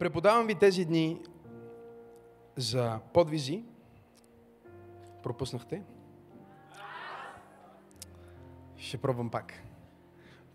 [0.00, 1.20] Преподавам ви тези дни
[2.56, 3.62] за подвизи.
[5.22, 5.82] Пропуснахте?
[8.76, 9.52] Ще пробвам пак.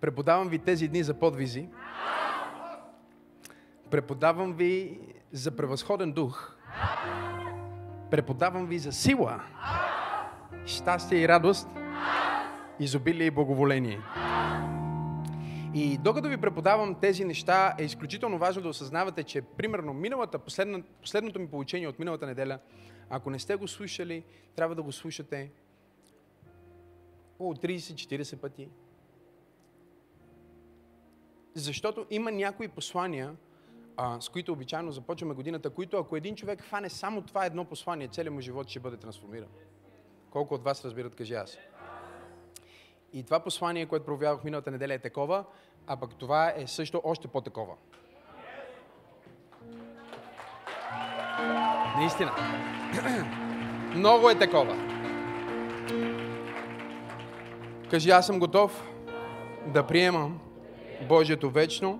[0.01, 1.69] Преподавам ви тези дни за подвизи.
[3.91, 4.99] Преподавам ви
[5.31, 6.57] за превъзходен дух.
[8.11, 9.43] Преподавам ви за сила,
[10.65, 11.67] щастие и радост,
[12.79, 14.01] изобилие и благоволение.
[15.75, 20.83] И докато ви преподавам тези неща, е изключително важно да осъзнавате, че примерно миналата, последна,
[21.01, 22.59] последното ми получение от миналата неделя,
[23.09, 24.23] ако не сте го слушали,
[24.55, 25.51] трябва да го слушате
[27.33, 28.69] около 30-40 пъти.
[31.53, 33.35] Защото има някои послания,
[33.97, 38.07] а, с които обичайно започваме годината, които ако един човек хване само това едно послание,
[38.07, 39.49] целият му живот ще бъде трансформиран.
[40.29, 41.57] Колко от вас разбират, кажи аз.
[43.15, 45.45] И това послание, което провявах миналата неделя е такова,
[45.87, 47.73] а пък това е също още по-такова.
[51.97, 52.31] Наистина.
[53.95, 54.75] Много е такова.
[57.91, 58.87] Кажи, аз съм готов
[59.67, 60.39] да приемам
[61.07, 61.99] Божието вечно,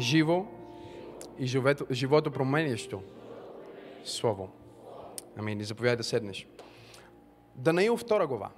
[0.00, 0.46] живо
[1.38, 3.02] и живото, живото променящо
[4.04, 4.50] Слово.
[5.38, 5.60] Амин.
[5.60, 6.46] И заповядай да седнеш.
[7.56, 8.50] Данаил втора глава.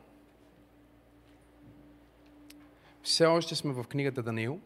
[3.04, 4.60] Все още сме в книгата Даниил.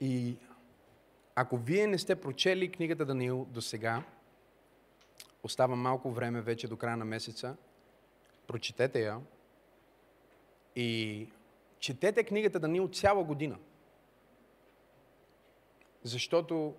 [0.00, 0.36] И
[1.34, 4.02] ако вие не сте прочели книгата Даниил до сега,
[5.42, 7.56] остава малко време вече до края на месеца,
[8.46, 9.20] прочетете я
[10.76, 11.28] и
[11.78, 13.58] четете книгата Даниил цяла година.
[16.02, 16.74] Защото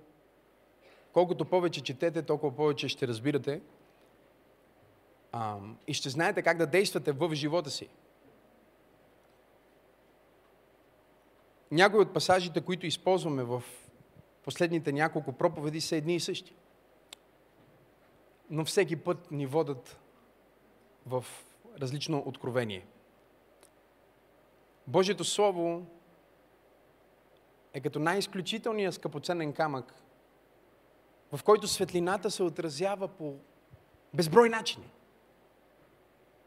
[1.13, 3.61] колкото повече четете, толкова повече ще разбирате
[5.87, 7.89] и ще знаете как да действате в живота си.
[11.71, 13.63] Някои от пасажите, които използваме в
[14.43, 16.55] последните няколко проповеди, са едни и същи.
[18.49, 19.99] Но всеки път ни водат
[21.05, 21.25] в
[21.81, 22.85] различно откровение.
[24.87, 25.85] Божието Слово
[27.73, 29.93] е като най-изключителният скъпоценен камък,
[31.31, 33.35] в който светлината се отразява по
[34.13, 34.89] безброй начини.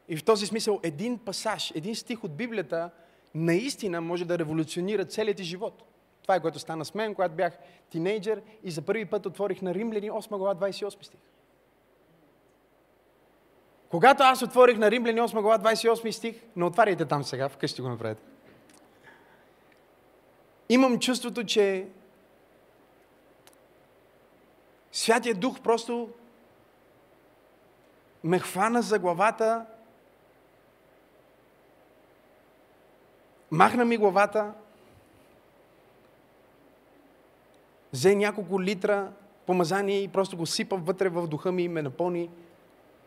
[0.09, 2.89] И в този смисъл един пасаж, един стих от Библията
[3.35, 5.83] наистина може да революционира целият ти живот.
[6.21, 7.57] Това е което стана с мен, когато бях
[7.89, 11.19] тинейджър и за първи път отворих на Римляни 8 глава 28 стих.
[13.89, 17.89] Когато аз отворих на Римляни 8 глава 28 стих, не отваряйте там сега, вкъщи го
[17.89, 18.23] направете.
[20.69, 21.87] Имам чувството, че
[24.91, 26.09] Святия Дух просто
[28.23, 29.65] ме хвана за главата
[33.51, 34.53] Махна ми главата,
[37.93, 39.11] взе няколко литра
[39.45, 42.29] помазание и просто го сипа вътре в духа ми и ме напълни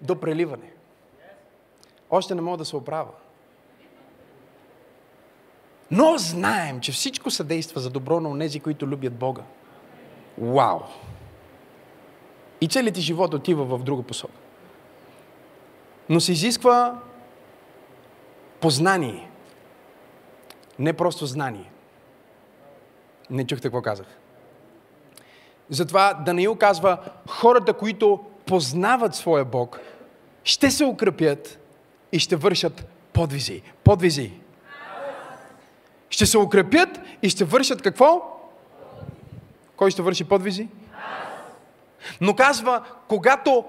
[0.01, 0.73] до преливане.
[2.11, 3.11] Още не мога да се оправя.
[5.91, 9.43] Но знаем, че всичко съдейства за добро на онези, които любят Бога.
[10.39, 10.81] Вау!
[12.61, 14.39] И целият ти живот отива в друга посока.
[16.09, 17.01] Но се изисква
[18.61, 19.32] познание.
[20.83, 21.71] Не просто знание.
[23.31, 24.07] Не чухте какво казах.
[25.71, 26.99] Затова Даниил казва,
[27.29, 29.81] хората, които познават своя Бог,
[30.45, 31.59] ще се укрепят
[32.13, 33.63] и ще вършат подвизи.
[33.85, 34.33] Подвизи.
[36.11, 38.39] Ще се укрепят и ще вършат какво?
[39.77, 40.69] Кой ще върши подвизи?
[42.21, 43.65] Но казва, когато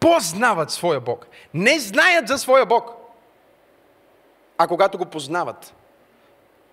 [0.00, 1.26] познават своя Бог.
[1.54, 2.90] Не знаят за своя Бог,
[4.58, 5.74] а когато го познават.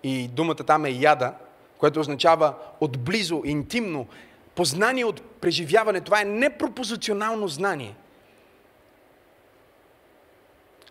[0.03, 1.33] И думата там е яда,
[1.77, 4.07] което означава отблизо, интимно.
[4.55, 6.01] Познание от преживяване.
[6.01, 7.95] Това е непропозиционално знание.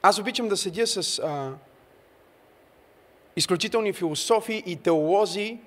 [0.02, 1.52] Аз обичам да седя с а,
[3.36, 5.58] изключителни философи и теолози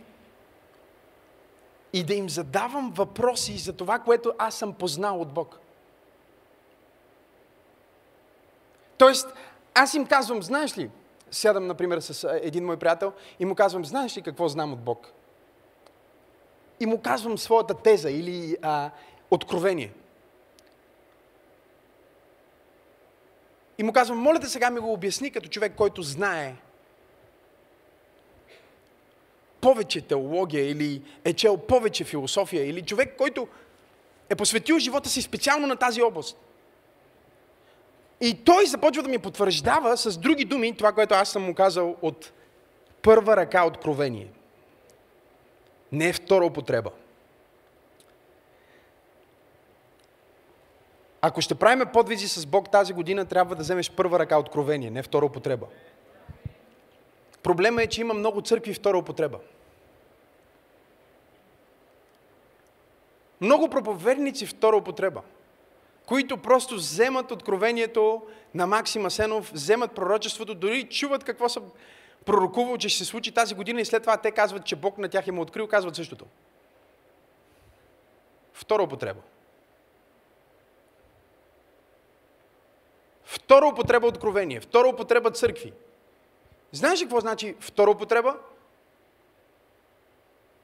[1.94, 5.60] и да им задавам въпроси за това, което аз съм познал от Бог.
[8.98, 9.28] Тоест,
[9.74, 10.90] аз им казвам, знаеш ли,
[11.34, 15.12] сядам, например, с един мой приятел и му казвам, знаеш ли какво знам от Бог?
[16.80, 18.92] И му казвам своята теза или а,
[19.32, 19.92] откровение.
[23.78, 26.56] И му казвам, моля те сега ми го обясни като човек, който знае
[29.62, 33.48] повече теология или е чел повече философия или човек, който
[34.30, 36.38] е посветил живота си специално на тази област.
[38.24, 41.96] И той започва да ми потвърждава с други думи това, което аз съм му казал
[42.02, 42.32] от
[43.02, 44.32] първа ръка откровение.
[45.92, 46.92] Не е втора употреба.
[51.22, 55.04] Ако ще правиме подвизи с Бог тази година, трябва да вземеш първа ръка откровение, не
[55.04, 55.68] втора употреба.
[57.44, 59.40] Проблема е, че има много църкви втора употреба.
[63.42, 65.22] Много проповедници втора употреба,
[66.06, 68.22] които просто вземат откровението
[68.54, 71.62] на Максим Асенов, вземат пророчеството, дори чуват какво са
[72.26, 75.10] пророкувал, че ще се случи тази година и след това те казват, че Бог на
[75.10, 76.26] тях им е открил, казват същото.
[78.54, 79.22] Втора употреба.
[83.24, 84.60] Втора употреба откровение.
[84.60, 85.74] Втора употреба църкви.
[86.72, 88.38] Знаеш ли какво значи втора употреба?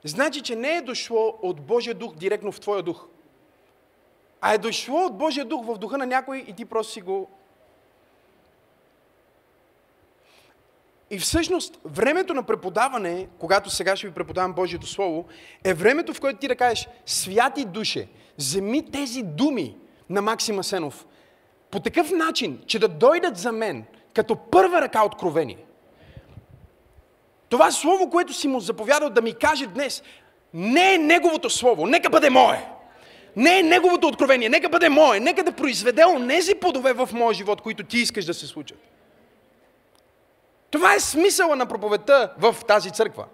[0.04, 3.08] Значи, че не е дошло от Божия дух директно в твоя дух.
[4.42, 7.30] А е дошло от Божия дух в духа на някой и ти просто си го...
[11.12, 15.26] И всъщност, времето на преподаване, когато сега ще ви преподавам Божието Слово,
[15.64, 18.08] е времето, в което ти да кажеш, святи душе,
[18.38, 19.78] вземи тези думи
[20.10, 21.06] на Максим Асенов
[21.72, 25.58] по такъв начин, че да дойдат за мен като първа ръка откровение.
[27.50, 30.04] Това слово, което си му заповядал да ми каже днес,
[30.54, 32.79] не е неговото слово, нека бъде мое.
[33.40, 37.62] Не е неговото откровение, нека бъде мое, нека да произведе онези плодове в моя живот,
[37.62, 38.78] които ти искаш да се случат.
[40.72, 43.26] Това е смисъла на проповедта в тази църква.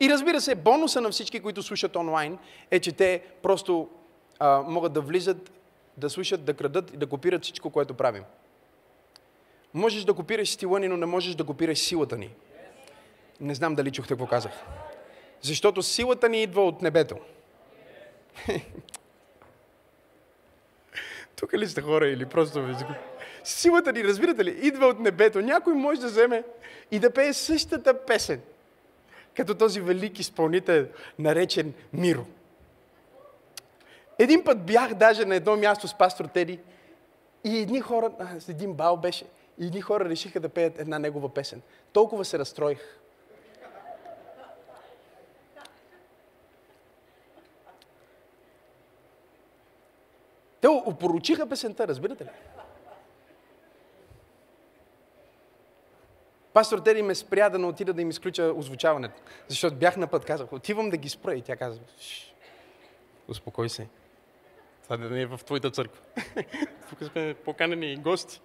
[0.00, 2.38] И разбира се, бонуса на всички, които слушат онлайн,
[2.70, 3.88] е, че те просто
[4.38, 5.52] а, могат да влизат,
[5.96, 8.24] да слушат, да крадат и да копират всичко, което правим.
[9.74, 12.30] Можеш да копираш стила ни, но не можеш да копираш силата ни.
[13.40, 14.52] Не знам дали чухте какво казах.
[15.40, 17.16] Защото силата ни идва от небето.
[21.42, 22.68] Тук ли сте хора или просто...
[23.44, 25.40] Силата ни, разбирате ли, идва от небето.
[25.40, 26.44] Някой може да вземе
[26.90, 28.40] и да пее същата песен,
[29.36, 30.86] като този велик изпълнител,
[31.18, 32.26] наречен Миро.
[34.18, 36.58] Един път бях даже на едно място с пастор Теди
[37.44, 39.24] и едни хора, с един бал беше,
[39.58, 41.62] и едни хора решиха да пеят една негова песен.
[41.92, 42.98] Толкова се разстроих.
[50.62, 52.28] Те опорочиха песента, разбирате ли?
[56.52, 59.14] Пастор Тери ме спря да не отида да им изключа озвучаването.
[59.48, 61.34] Защото бях на път, казах, отивам да ги спра.
[61.34, 61.84] И тя казва,
[63.28, 63.88] успокой се.
[64.82, 66.00] Това да не е в твоята църква.
[66.88, 68.40] Тук сме поканени гости.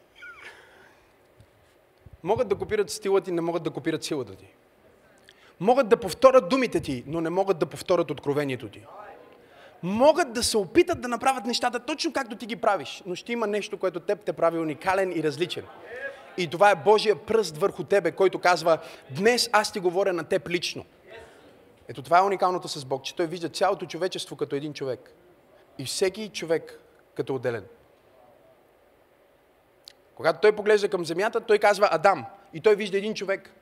[2.24, 4.48] Могат да копират стила ти, не могат да копират силата ти.
[5.60, 8.86] Могат да повторят думите ти, но не могат да повторят откровението ти
[9.84, 13.48] могат да се опитат да направят нещата точно както ти ги правиш, но ще има
[13.48, 15.64] нещо, което теб те прави уникален и различен.
[16.38, 18.78] И това е Божия пръст върху тебе, който казва,
[19.10, 20.86] днес аз ти говоря на теб лично.
[21.88, 25.14] Ето това е уникалното с Бог, че Той вижда цялото човечество като един човек.
[25.78, 26.80] И всеки човек
[27.16, 27.66] като отделен.
[30.16, 32.26] Когато Той поглежда към земята, Той казва Адам.
[32.54, 33.54] И Той вижда един човек.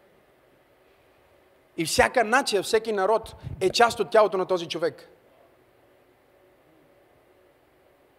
[1.78, 5.10] И всяка нация, всеки народ е част от тялото на този човек.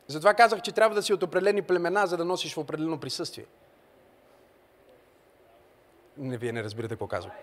[0.09, 3.45] Затова казах, че трябва да си от определени племена, за да носиш в определено присъствие.
[6.17, 7.35] Не, вие не разбирате какво казвам.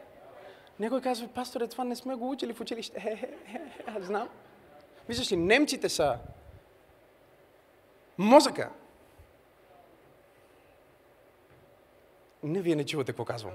[0.80, 3.00] Някой казва, пасторе, това не сме го учили в училище.
[3.00, 4.30] Е, е, е, аз знам.
[5.08, 6.18] Виждаш ли, немците са
[8.18, 8.70] мозъка.
[12.44, 13.54] Не, вие не чувате какво казвам.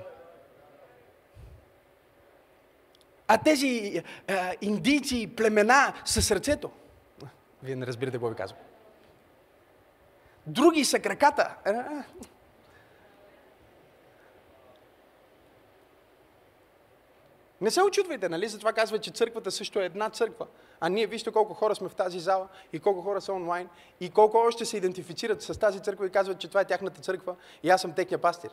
[3.29, 4.03] А тези
[4.61, 6.71] индийци племена са сърцето.
[7.63, 8.59] Вие не разбирате какво ви казвам
[10.49, 11.55] други са краката.
[17.61, 18.49] Не се очудвайте, нали?
[18.49, 20.47] Затова казва, че църквата също е една църква.
[20.81, 23.69] А ние вижте колко хора сме в тази зала и колко хора са онлайн
[24.01, 27.37] и колко още се идентифицират с тази църква и казват, че това е тяхната църква
[27.63, 28.51] и аз съм техния пастир.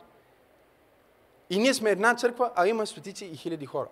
[1.50, 3.88] И ние сме една църква, а има стотици и хиляди хора.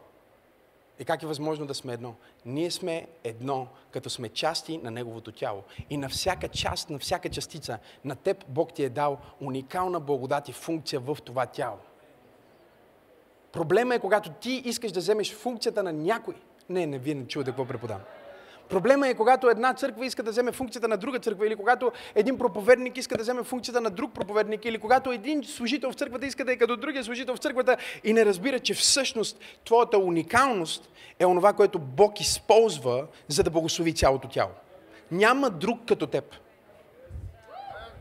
[0.99, 2.15] И как е възможно да сме едно?
[2.47, 5.63] Ние сме едно, като сме части на Неговото тяло.
[5.91, 10.49] И на всяка част, на всяка частица, на теб Бог ти е дал уникална благодат
[10.49, 11.79] и функция в това тяло.
[13.53, 16.35] Проблема е, когато ти искаш да вземеш функцията на някой.
[16.69, 18.03] Не, не, вие не чувате какво преподавам.
[18.69, 22.39] Проблема е, когато една църква иска да вземе функцията на друга църква, или когато един
[22.39, 26.45] проповедник иска да вземе функцията на друг проповедник, или когато един служител в църквата иска
[26.45, 31.27] да е като другия служител в църквата и не разбира, че всъщност твоята уникалност е
[31.27, 34.51] онова, което Бог използва, за да благослови цялото тяло.
[35.11, 36.25] Няма друг като теб.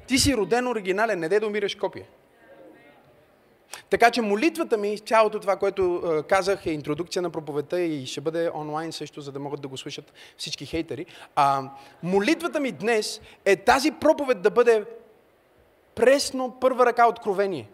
[0.07, 2.05] Ти си роден оригинален, не дай да умираш копия.
[3.93, 8.21] Така че молитвата ми, цялото това, което е, казах, е интродукция на проповедта и ще
[8.21, 11.05] бъде онлайн също, за да могат да го слушат всички хейтери.
[11.35, 11.63] А,
[12.03, 14.85] молитвата ми днес е тази проповед да бъде
[15.95, 17.69] пресно първа ръка откровение.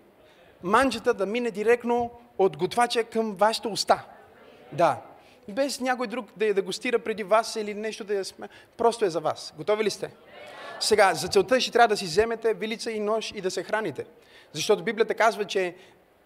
[0.64, 4.06] Манджата да мине директно от готвача към вашата уста.
[4.72, 5.02] Да.
[5.50, 8.50] Без някой друг да я дегустира преди вас или нещо да я сме.
[8.78, 9.54] Просто е за вас.
[9.58, 10.12] Готови ли сте?
[10.80, 14.06] Сега, за целта ще трябва да си вземете вилица и нож и да се храните.
[14.54, 15.76] Защото Библията казва, че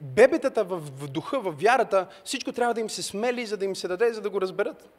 [0.02, 3.76] бебетата в, в духа, в вярата, всичко трябва да им се смели, за да им
[3.76, 4.90] се даде, за да го разберат.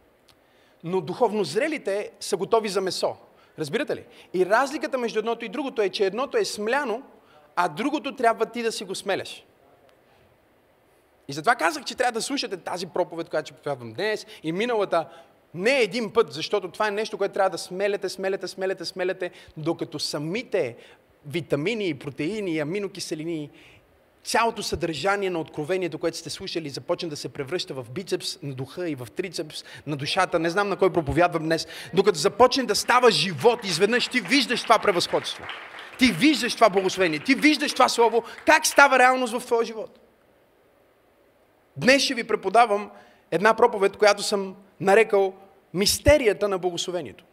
[0.84, 3.16] Но духовно зрелите са готови за месо.
[3.58, 4.04] Разбирате ли?
[4.34, 7.02] И разликата между едното и другото е, че едното е смляно,
[7.56, 9.44] а другото трябва ти да си го смеляш.
[11.28, 15.08] И затова казах, че трябва да слушате тази проповед, която ще проповядвам днес и миналата
[15.54, 19.98] не един път, защото това е нещо, което трябва да смеляте, смеляте, смеляте, смеляте, докато
[19.98, 20.76] самите
[21.26, 23.50] витамини, протеини, аминокиселини,
[24.24, 28.90] цялото съдържание на откровението, което сте слушали, започне да се превръща в бицепс на духа
[28.90, 30.38] и в трицепс на душата.
[30.38, 31.66] Не знам на кой проповядвам днес.
[31.94, 35.44] Докато започне да става живот, изведнъж ти виждаш това превъзходство.
[35.98, 37.18] Ти виждаш това благословение.
[37.18, 39.98] Ти виждаш това слово, как става реалност в твоя живот.
[41.76, 42.90] Днес ще ви преподавам
[43.30, 45.34] една проповед, която съм нарекал
[45.74, 47.24] Мистерията на благословението.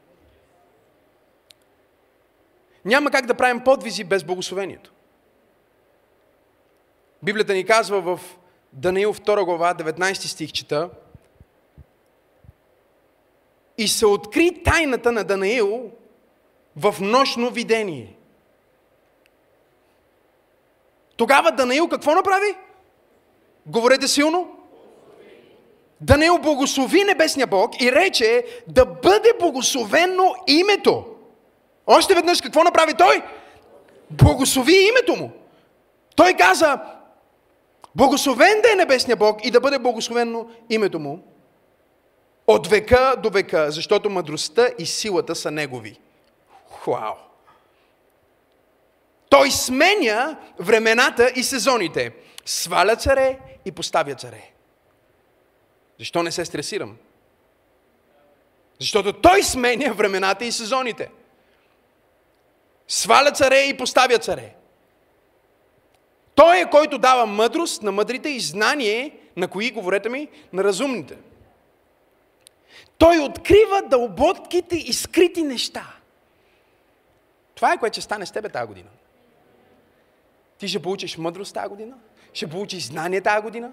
[2.85, 4.91] Няма как да правим подвизи без благословението.
[7.23, 8.19] Библията ни казва в
[8.73, 10.89] Даниил 2 глава, 19 стих чета,
[13.77, 15.91] и се откри тайната на Данаил
[16.75, 18.15] в нощно видение.
[21.17, 22.55] Тогава Данаил какво направи?
[23.65, 24.57] Говорете силно.
[26.01, 31.05] Данаил благослови небесния Бог и рече да бъде благословено името.
[31.87, 33.23] Още веднъж какво направи той?
[34.09, 35.31] Благослови името му.
[36.15, 36.79] Той каза,
[37.95, 41.23] благословен да е небесния Бог и да бъде благословено името му
[42.47, 45.99] от века до века, защото мъдростта и силата са негови.
[46.69, 47.15] Хуау!
[49.29, 52.11] Той сменя времената и сезоните.
[52.45, 54.51] Сваля царе и поставя царе.
[55.99, 56.97] Защо не се стресирам?
[58.79, 61.11] Защото той сменя времената и сезоните.
[62.87, 64.55] Сваля царе и поставя царе.
[66.35, 71.17] Той е който дава мъдрост на мъдрите и знание на кои, говорете ми, на разумните.
[72.97, 75.87] Той открива дълботките и скрити неща.
[77.55, 78.89] Това е което ще стане с тебе тази година.
[80.57, 81.95] Ти ще получиш мъдрост тази година,
[82.33, 83.71] ще получиш знание тази година,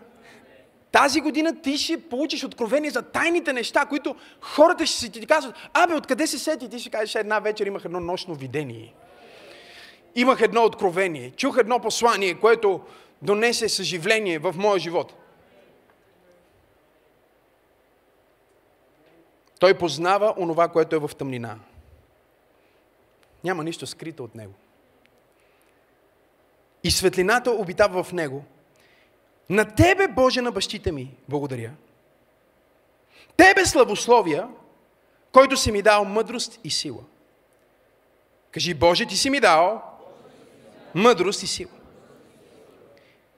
[0.92, 5.54] тази година ти ще получиш откровение за тайните неща, които хората ще си ти казват,
[5.72, 6.68] абе, откъде се сети?
[6.68, 8.94] Ти ще кажеш, една вечер имах едно нощно видение.
[10.18, 11.30] Имах едно откровение.
[11.30, 12.80] Чух едно послание, което
[13.22, 15.14] донесе съживление в моя живот.
[19.60, 21.58] Той познава онова, което е в тъмнина.
[23.44, 24.54] Няма нищо скрито от него.
[26.84, 28.44] И светлината обитава в него–
[29.50, 31.70] на Тебе, Боже на бащите ми, благодаря.
[33.36, 34.48] Тебе славословия,
[35.32, 37.02] който си ми дал мъдрост и сила.
[38.50, 39.82] Кажи, Боже, ти си ми дал
[40.94, 41.70] мъдрост и сила.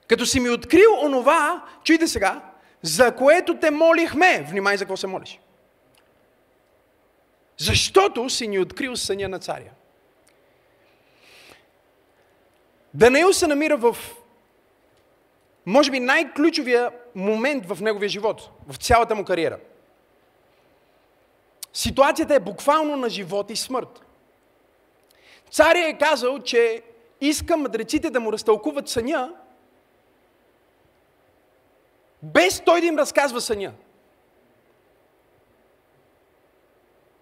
[0.07, 4.45] Като си ми открил онова, чуйте сега, за което те молихме.
[4.49, 5.39] Внимай за какво се молиш.
[7.57, 9.71] Защото си ни открил съня на царя.
[12.93, 13.97] Данаил се намира в
[15.65, 19.59] може би най-ключовия момент в неговия живот, в цялата му кариера.
[21.73, 24.01] Ситуацията е буквално на живот и смърт.
[25.51, 26.83] Царя е казал, че
[27.21, 29.33] иска мъдреците да му разтълкуват съня,
[32.23, 33.71] без той да им разказва съня.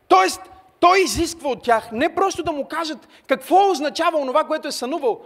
[0.08, 0.42] Тоест,
[0.80, 5.22] той изисква от тях не просто да му кажат какво означава онова, което е сънувал,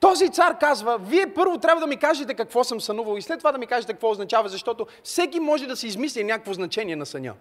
[0.00, 3.52] този цар казва, вие първо трябва да ми кажете какво съм сънувал и след това
[3.52, 7.34] да ми кажете какво означава, защото всеки може да се измисли някакво значение на съня.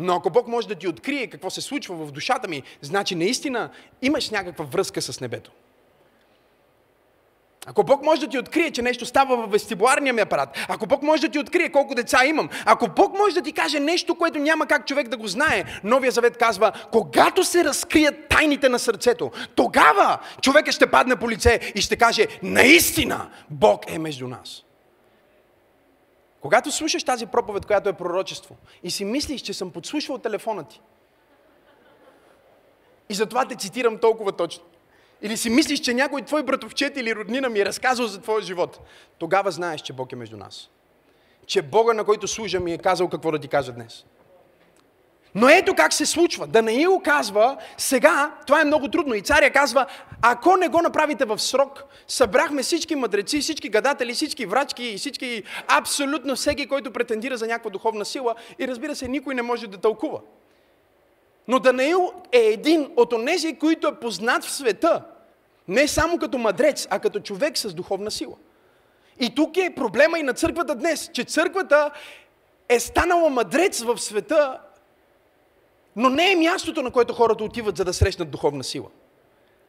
[0.00, 3.70] Но ако Бог може да ти открие какво се случва в душата ми, значи наистина
[4.02, 5.50] имаш някаква връзка с небето.
[7.66, 11.02] Ако Бог може да ти открие, че нещо става в вестибуларния ми апарат, ако Бог
[11.02, 14.38] може да ти открие колко деца имам, ако Бог може да ти каже нещо, което
[14.38, 19.30] няма как човек да го знае, Новия завет казва, когато се разкрият тайните на сърцето,
[19.54, 24.62] тогава човека ще падне по лице и ще каже, наистина Бог е между нас.
[26.40, 30.80] Когато слушаш тази проповед, която е пророчество, и си мислиш, че съм подслушвал телефона ти,
[33.08, 34.64] и затова те цитирам толкова точно,
[35.22, 38.80] или си мислиш, че някой твой братовчет или роднина ми е разказал за твоя живот,
[39.18, 40.70] тогава знаеш, че Бог е между нас.
[41.46, 44.04] Че Бога, на който служа, ми е казал какво да ти кажа днес.
[45.34, 46.46] Но ето как се случва.
[46.46, 49.14] Данаил казва, сега, това е много трудно.
[49.14, 49.86] И царя казва,
[50.22, 55.42] ако не го направите в срок, събрахме всички мъдреци, всички гадатели, всички врачки и всички,
[55.68, 58.34] абсолютно всеки, който претендира за някаква духовна сила.
[58.58, 60.20] И разбира се, никой не може да тълкува.
[61.48, 65.02] Но Данаил е един от онези, които е познат в света.
[65.68, 68.34] Не само като мъдрец, а като човек с духовна сила.
[69.20, 71.90] И тук е проблема и на църквата днес, че църквата
[72.68, 74.58] е станала мъдрец в света
[75.96, 78.86] но не е мястото, на което хората отиват, за да срещнат духовна сила.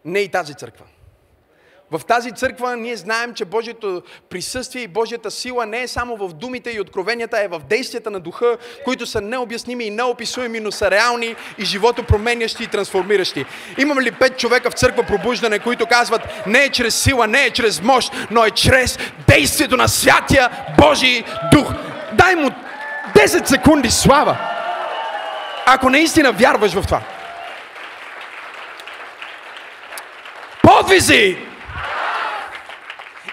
[0.05, 0.85] Не и тази църква.
[1.91, 6.33] В тази църква ние знаем, че Божието присъствие и Божията сила не е само в
[6.33, 10.71] думите и откровенията, а е в действията на духа, които са необясними и неописуеми, но
[10.71, 13.45] са реални и живото променящи и трансформиращи.
[13.77, 17.49] Имам ли пет човека в църква пробуждане, които казват не е чрез сила, не е
[17.49, 20.49] чрез мощ, но е чрез действието на святия
[20.79, 21.23] Божий
[21.53, 21.73] дух.
[22.13, 22.49] Дай му
[23.15, 24.50] 10 секунди слава!
[25.65, 27.01] Ако наистина вярваш в това.
[30.63, 31.37] Подвизи!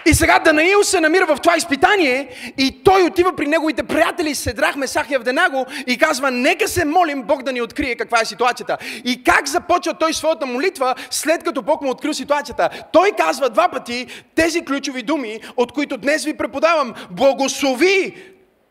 [0.05, 4.75] И сега Данаил се намира в това изпитание и той отива при неговите приятели Седрах,
[4.75, 8.77] Месах и Авденаго и казва, нека се молим Бог да ни открие каква е ситуацията.
[9.05, 12.69] И как започва той своята молитва, след като Бог му открил ситуацията?
[12.93, 16.93] Той казва два пъти тези ключови думи, от които днес ви преподавам.
[17.11, 18.15] Благослови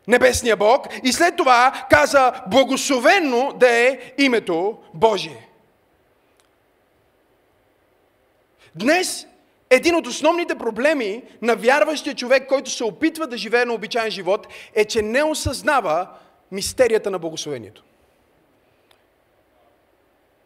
[0.09, 5.47] небесния Бог и след това каза благословено да е името Божие.
[8.75, 9.27] Днес
[9.69, 14.47] един от основните проблеми на вярващия човек, който се опитва да живее на обичайен живот,
[14.75, 16.07] е, че не осъзнава
[16.51, 17.83] мистерията на благословението.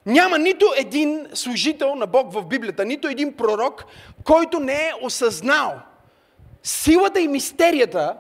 [0.06, 3.86] Няма нито един служител на Бог в Библията, нито един пророк,
[4.24, 5.74] който не е осъзнал
[6.64, 8.18] силата и мистерията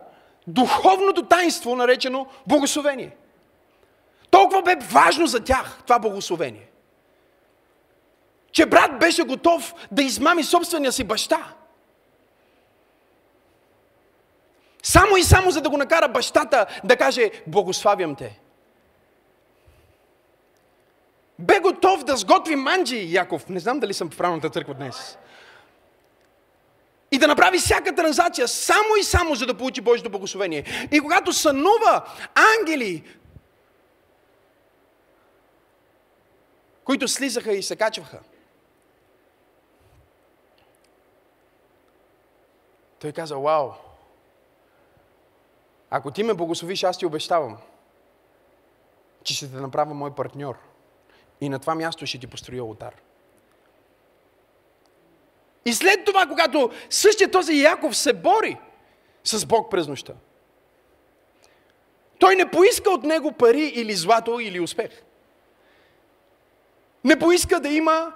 [0.47, 3.15] духовното таинство, наречено благословение.
[4.29, 6.70] Толкова бе важно за тях това благословение.
[8.51, 11.53] Че брат беше готов да измами собствения си баща.
[14.83, 18.39] Само и само за да го накара бащата да каже благославям те.
[21.39, 23.50] Бе готов да сготви манджи, Яков.
[23.50, 25.18] Не знам дали съм в правилната църква днес
[27.13, 30.87] и да направи всяка транзакция само и само за да получи Божието благословение.
[30.91, 32.05] И когато сънува
[32.59, 33.03] ангели,
[36.83, 38.19] които слизаха и се качваха,
[42.99, 43.71] той каза, вау,
[45.89, 47.57] ако ти ме благословиш, аз ти обещавам,
[49.23, 50.57] че ще те направя мой партньор.
[51.41, 52.93] И на това място ще ти построя алтар.
[55.65, 58.57] И след това, когато същия този Яков се бори
[59.23, 60.13] с Бог през нощта,
[62.19, 64.89] той не поиска от него пари или злато или успех.
[67.03, 68.13] Не поиска да има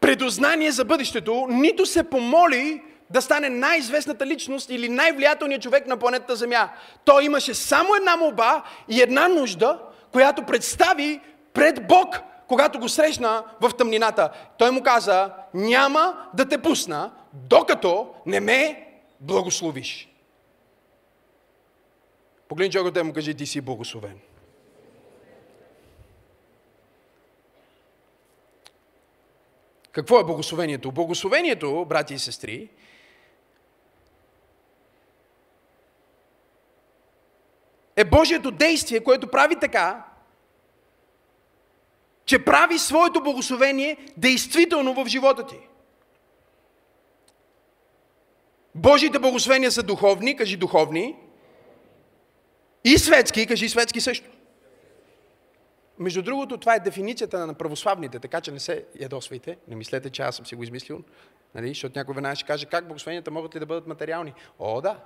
[0.00, 6.36] предознание за бъдещето, нито се помоли да стане най-известната личност или най-влиятелният човек на планетата
[6.36, 6.68] Земя.
[7.04, 9.78] Той имаше само една молба и една нужда,
[10.12, 11.20] която представи
[11.54, 12.20] пред Бог
[12.52, 18.88] когато го срещна в тъмнината, той му каза, няма да те пусна, докато не ме
[19.20, 20.08] благословиш.
[22.48, 24.18] Погледни човекът и му кажи, ти си благословен.
[29.92, 30.92] Какво е благословението?
[30.92, 32.68] Благословението, брати и сестри,
[37.96, 40.11] е Божието действие, което прави така,
[42.32, 45.56] че прави своето благословение действително в живота ти.
[48.74, 51.16] Божиите благословения са духовни, кажи духовни,
[52.84, 54.30] и светски, кажи светски също.
[55.98, 59.56] Между другото, това е дефиницията на православните, така че не се ядосвайте.
[59.68, 61.04] Не мислете, че аз съм си го измислил.
[61.54, 61.68] Нали?
[61.68, 64.34] Защото някой веднага ще каже, как благословенията могат ли да бъдат материални?
[64.58, 65.04] О, да.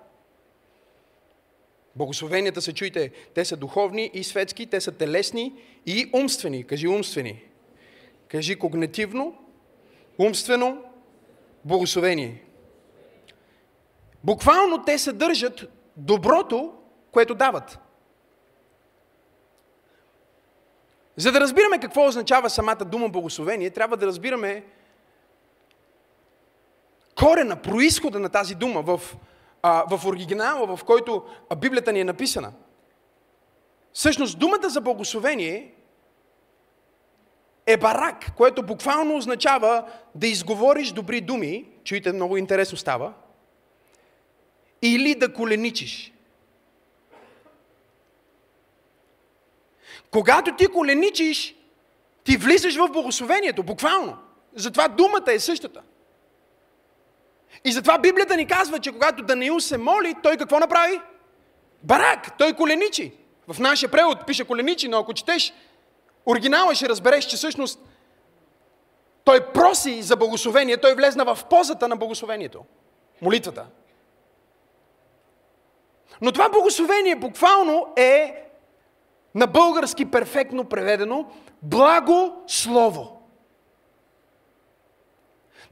[1.96, 5.52] Благословенията се чуйте, те са духовни и светски, те са телесни
[5.86, 6.64] и умствени.
[6.64, 7.42] Кажи умствени.
[8.28, 9.38] Кажи когнитивно,
[10.18, 10.84] умствено,
[11.64, 12.42] благословение.
[14.24, 15.64] Буквално те съдържат
[15.96, 16.74] доброто,
[17.12, 17.78] което дават.
[21.16, 24.64] За да разбираме какво означава самата дума благословение, трябва да разбираме
[27.18, 29.00] корена, происхода на тази дума в
[29.66, 31.24] а, в оригинала, в който
[31.56, 32.52] Библията ни е написана.
[33.92, 35.74] Всъщност, думата за благословение
[37.66, 43.12] е барак, което буквално означава да изговориш добри думи, чуйте, много интересно става,
[44.82, 46.12] или да коленичиш.
[50.10, 51.54] Когато ти коленичиш,
[52.24, 54.18] ти влизаш в благословението, буквално.
[54.54, 55.82] Затова думата е същата.
[57.64, 61.00] И затова Библията ни казва, че когато Даниил се моли, той какво направи?
[61.82, 63.12] Барак, той коленичи.
[63.48, 65.52] В нашия превод пише коленичи, но ако четеш
[66.26, 67.80] оригинала ще разбереш, че всъщност
[69.24, 72.64] той проси за благословение, той влезна в позата на благословението.
[73.22, 73.66] Молитвата.
[76.20, 78.44] Но това благословение буквално е
[79.34, 81.26] на български перфектно преведено
[81.62, 83.15] благо слово.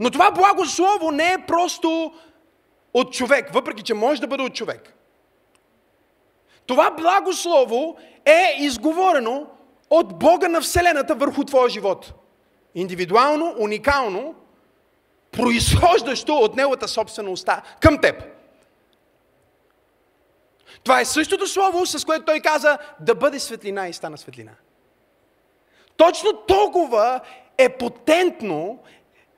[0.01, 2.13] Но това благо слово не е просто
[2.95, 4.95] от човек, въпреки че може да бъде от човек.
[6.67, 9.47] Това благо слово е изговорено
[9.91, 12.13] от Бога на Вселената върху твоя живот.
[12.75, 14.35] Индивидуално, уникално,
[15.33, 18.23] произхождащо от Неговата собствена уста към теб.
[20.85, 24.53] Това е същото слово, с което той каза да бъде светлина и стана светлина.
[25.97, 27.21] Точно толкова
[27.59, 28.79] е потентно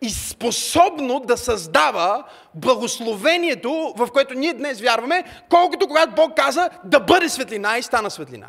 [0.03, 7.01] и способно да създава благословението, в което ние днес вярваме, колкото когато Бог каза да
[7.01, 8.49] бъде светлина и стана светлина.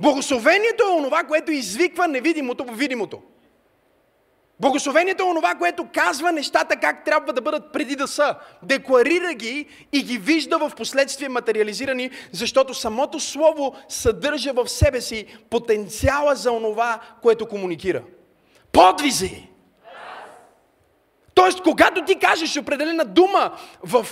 [0.00, 3.22] Благословението е онова, което извиква невидимото в видимото.
[4.60, 8.34] Благословението е онова, което казва нещата как трябва да бъдат преди да са.
[8.62, 15.26] Декларира ги и ги вижда в последствие материализирани, защото самото Слово съдържа в себе си
[15.50, 18.02] потенциала за онова, което комуникира.
[18.72, 19.51] Подвизи!
[21.42, 24.06] Тоест, когато ти кажеш определена дума в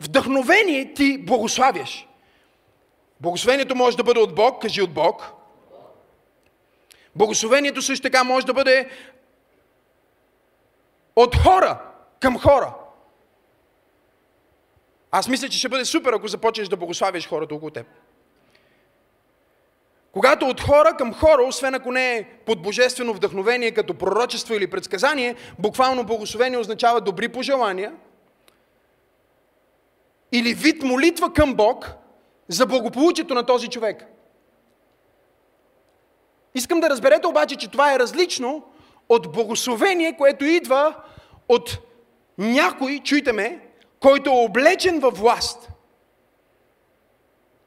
[0.00, 2.08] вдъхновение, ти благославяш.
[3.20, 5.32] Благословението може да бъде от Бог, кажи от Бог.
[7.16, 8.90] Благословението също така може да бъде
[11.16, 11.82] от хора
[12.20, 12.74] към хора.
[15.10, 17.86] Аз мисля, че ще бъде супер, ако започнеш да благославяш хората около теб.
[20.16, 24.66] Когато от хора към хора, освен ако не е под божествено вдъхновение, като пророчество или
[24.66, 27.92] предсказание, буквално благословение означава добри пожелания
[30.32, 31.94] или вид молитва към Бог
[32.48, 34.04] за благополучието на този човек.
[36.54, 38.62] Искам да разберете обаче, че това е различно
[39.08, 40.94] от благословение, което идва
[41.48, 41.78] от
[42.38, 43.60] някой, чуйте ме,
[44.00, 45.68] който е облечен във власт.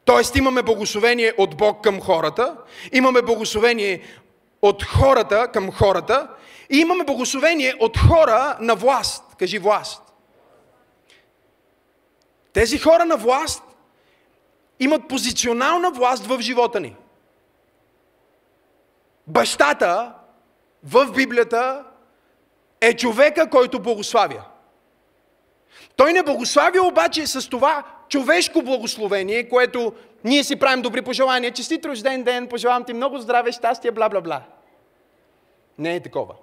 [0.10, 2.56] Тоест имаме благословение от Бог към хората,
[2.92, 4.02] имаме благословение
[4.62, 6.28] от хората към хората
[6.70, 9.24] и имаме благословение от хора на власт.
[9.40, 10.02] Кажи власт.
[12.54, 13.64] Тези хора на власт
[14.80, 16.96] имат позиционална власт в живота ни.
[19.28, 20.14] Бащата
[20.84, 21.84] в Библията
[22.82, 24.44] е човека, който благославя.
[25.96, 29.94] Той не благославя обаче с това човешко благословение, което
[30.24, 31.52] ние си правим добри пожелания.
[31.52, 34.42] Честит рожден ден, пожелавам ти много здраве, щастие, бла, бла, бла.
[35.78, 36.36] Не е такова.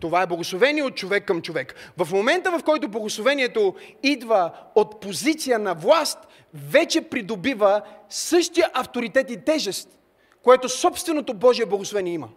[0.00, 1.92] Това е благословение от човек към човек.
[1.96, 6.18] В момента, в който благословението идва от позиция на власт,
[6.54, 9.98] вече придобива същия авторитет и тежест,
[10.42, 12.28] което собственото Божие благословение има.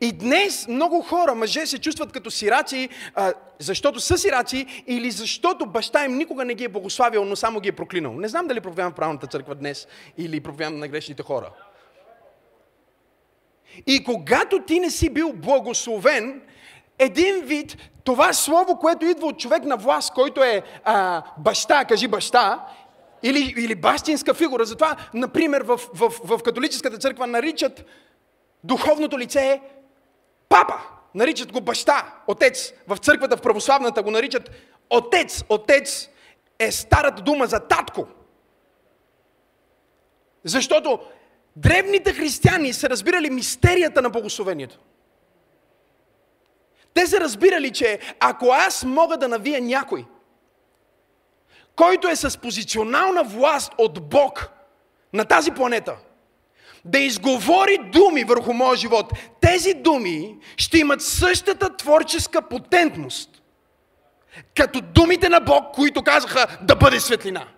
[0.00, 2.88] И днес много хора, мъже, се чувстват като сираци,
[3.58, 7.68] защото са сираци или защото баща им никога не ги е благославил, но само ги
[7.68, 8.12] е проклинал.
[8.12, 9.86] Не знам дали проповядвам в правилната църква днес
[10.18, 11.50] или проповядвам на грешните хора.
[13.86, 16.42] И когато ти не си бил благословен,
[16.98, 22.08] един вид, това слово, което идва от човек на власт, който е а, баща, кажи
[22.08, 22.66] баща,
[23.22, 24.64] или, или бащинска фигура.
[24.64, 27.84] Затова, например, в, в, в католическата църква наричат
[28.64, 29.60] духовното лице
[30.54, 30.80] папа.
[31.14, 32.72] Наричат го баща, отец.
[32.88, 34.50] В църквата, в православната го наричат
[34.90, 35.44] отец.
[35.48, 36.08] Отец
[36.58, 38.06] е старата дума за татко.
[40.44, 41.00] Защото
[41.56, 44.78] древните християни са разбирали мистерията на благословението.
[46.94, 50.04] Те са разбирали, че ако аз мога да навия някой,
[51.76, 54.50] който е с позиционална власт от Бог
[55.12, 55.96] на тази планета–
[56.84, 63.42] да изговори думи върху моя живот, тези думи ще имат същата творческа потентност,
[64.54, 67.48] като думите на Бог, които казаха да бъде светлина.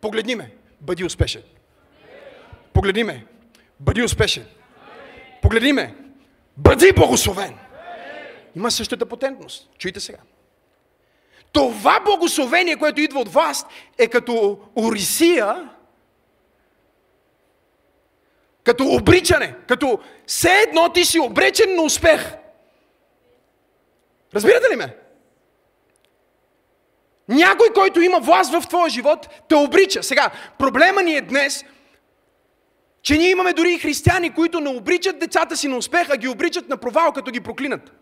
[0.00, 1.42] Погледни ме, бъди успешен.
[2.72, 3.26] Погледни ме,
[3.80, 4.46] бъди успешен.
[5.42, 5.94] Погледни ме,
[6.56, 7.54] бъди благословен.
[8.56, 9.70] Има същата потентност.
[9.78, 10.18] Чуйте сега.
[11.52, 13.66] Това благословение, което идва от вас,
[13.98, 15.70] е като Орисия,
[18.70, 19.54] Като обричане.
[19.68, 22.34] Като все едно ти си обречен на успех.
[24.34, 24.96] Разбирате ли ме?
[27.28, 30.02] Някой, който има власт в твоя живот, те обрича.
[30.02, 31.64] Сега, проблема ни е днес,
[33.02, 36.28] че ние имаме дори и християни, които не обричат децата си на успех, а ги
[36.28, 37.92] обричат на провал, като ги проклинат.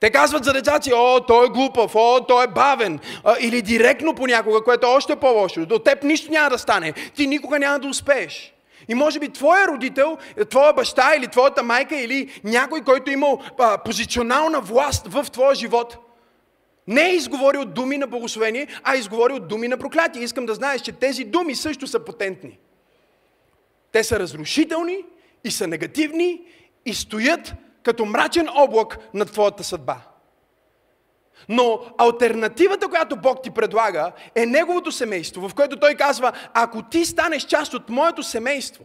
[0.00, 2.98] Те казват за децата си, о, той е глупав, о, той е бавен.
[3.24, 5.66] А, или директно понякога, което е още по-лошо.
[5.66, 6.92] До теб нищо няма да стане.
[6.92, 8.54] Ти никога няма да успееш.
[8.88, 10.18] И може би твоя родител,
[10.50, 13.42] твоя баща или твоята майка или някой, който е имал
[13.84, 15.96] позиционална власт в твоя живот,
[16.86, 20.22] не е изговорил думи на благословение, а е изговорил думи на проклятие.
[20.22, 22.58] Искам да знаеш, че тези думи също са потентни.
[23.92, 25.04] Те са разрушителни
[25.44, 26.42] и са негативни
[26.86, 29.96] и стоят като мрачен облак на твоята съдба.
[31.48, 37.04] Но альтернативата, която Бог ти предлага, е Неговото семейство, в което Той казва, ако ти
[37.04, 38.84] станеш част от моето семейство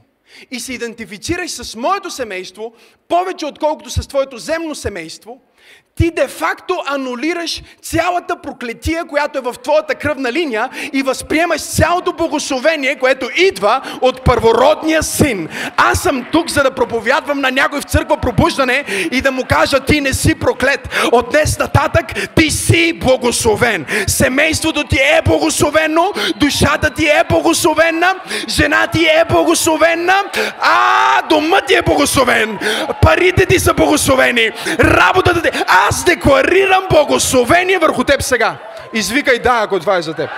[0.51, 2.73] и се идентифицираш с моето семейство,
[3.07, 5.41] повече отколкото с твоето земно семейство–
[5.97, 12.99] ти де-факто анулираш цялата проклетия, която е в твоята кръвна линия и възприемаш цялото благословение,
[12.99, 15.49] което идва от първородния син.
[15.77, 19.79] Аз съм тук, за да проповядвам на някой в църква пробуждане и да му кажа,
[19.79, 20.89] ти не си проклет.
[21.11, 23.85] От днес нататък ти си благословен.
[24.07, 28.13] Семейството ти е благословено, душата ти е благословена,
[28.49, 30.15] жена ти е благословена,
[30.61, 32.59] а дома ти е благословен,
[33.01, 35.49] парите ти са благословени, работата ти
[35.89, 38.57] аз декларирам благословение върху теб сега.
[38.93, 40.29] Извикай да, ако това е за теб.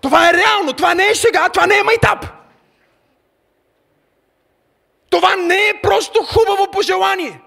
[0.00, 2.26] Това е реално, това не е шега, това не е майтап.
[5.10, 7.40] Това не е просто хубаво пожелание.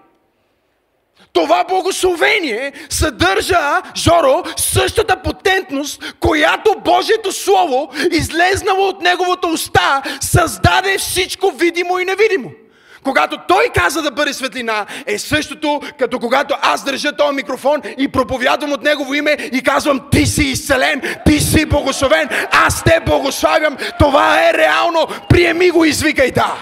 [1.32, 11.50] Това благословение съдържа, Жоро, същата потентност, която Божието Слово, излезнало от Неговата уста, създаде всичко
[11.50, 12.50] видимо и невидимо.
[13.06, 18.08] Когато той каза да бъде светлина, е същото, като когато аз държа този микрофон и
[18.08, 23.76] проповядвам от негово име и казвам, ти си изцелен, ти си благословен, аз те благославям.
[23.98, 25.06] Това е реално.
[25.28, 26.54] Приеми го, извикай да.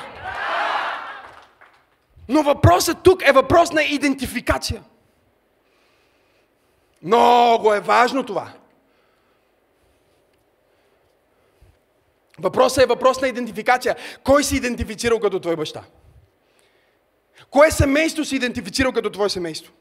[2.29, 4.83] Но въпросът тук е въпрос на идентификация.
[7.03, 8.49] Много е важно това.
[12.39, 13.97] Въпросът е въпрос на идентификация.
[14.25, 15.83] Кой си идентифицирал като твой баща?
[17.55, 19.73] Кое семейство си идентифицирал като твое семейство?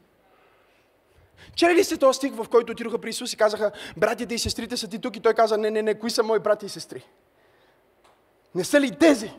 [1.56, 4.76] Чели ли сте този стих, в който отидоха при Исус и казаха, братите и сестрите
[4.76, 7.06] са ти тук и той каза, не, не, не, кои са мои брати и сестри?
[8.54, 9.32] Не са ли тези?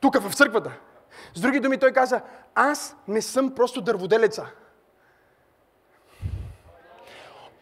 [0.00, 0.72] Тук в църквата.
[1.34, 2.20] С други думи той каза,
[2.54, 4.46] аз не съм просто дърводелеца.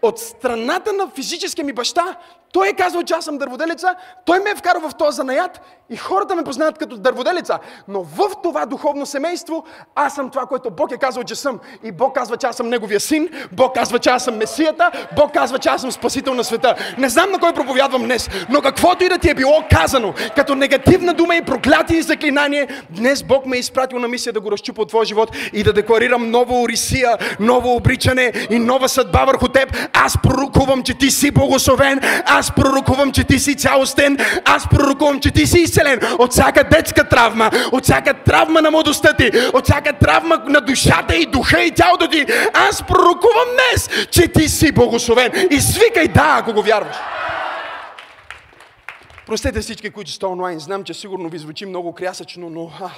[0.02, 2.18] От страната на физическия ми баща,
[2.52, 5.60] той е казал, че аз съм дърводелица, той ме е вкарал в този занаят
[5.90, 7.58] и хората ме познават като дърводелица.
[7.88, 11.60] Но в това духовно семейство аз съм това, което Бог е казал, че съм.
[11.84, 15.32] И Бог казва, че аз съм Неговия син, Бог казва, че аз съм Месията, Бог
[15.34, 16.74] казва, че аз съм Спасител на света.
[16.98, 20.54] Не знам на кой проповядвам днес, но каквото и да ти е било казано, като
[20.54, 24.52] негативна дума и проклятие и заклинание, днес Бог ме е изпратил на мисия да го
[24.52, 29.48] разчупа от твоя живот и да декларирам нова орисия, ново обричане и нова съдба върху
[29.48, 29.76] теб.
[29.92, 34.18] Аз пророкувам, че ти си благословен, аз пророкувам, че ти си цялостен.
[34.44, 39.12] Аз пророкувам, че ти си изцелен от всяка детска травма, от всяка травма на младостта
[39.12, 42.26] ти, от всяка травма на душата и духа и тялото ти.
[42.55, 45.48] Аз пророкувам днес, че ти си благословен.
[45.50, 46.96] И свикай да, ако го вярваш.
[49.26, 50.59] Простете всички, които сте онлайн.
[50.59, 52.70] Знам, че сигурно ви звучи много крясъчно, но...
[52.81, 52.90] А,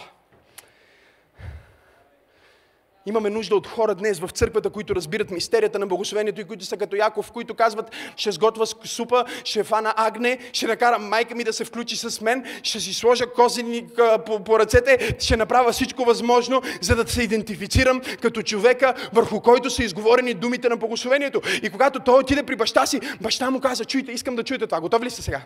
[3.07, 6.77] Имаме нужда от хора днес в църквата, които разбират мистерията на благословението и които са
[6.77, 11.53] като Яков, които казват, ще сготвя супа, ще фана агне, ще накара майка ми да
[11.53, 13.87] се включи с мен, ще си сложа козени
[14.27, 19.71] по, по ръцете, ще направя всичко възможно, за да се идентифицирам като човека, върху който
[19.71, 21.41] са изговорени думите на благословението.
[21.63, 24.81] И когато той отиде при баща си, баща му каза, чуйте, искам да чуете това.
[24.81, 25.43] Готови ли сте сега?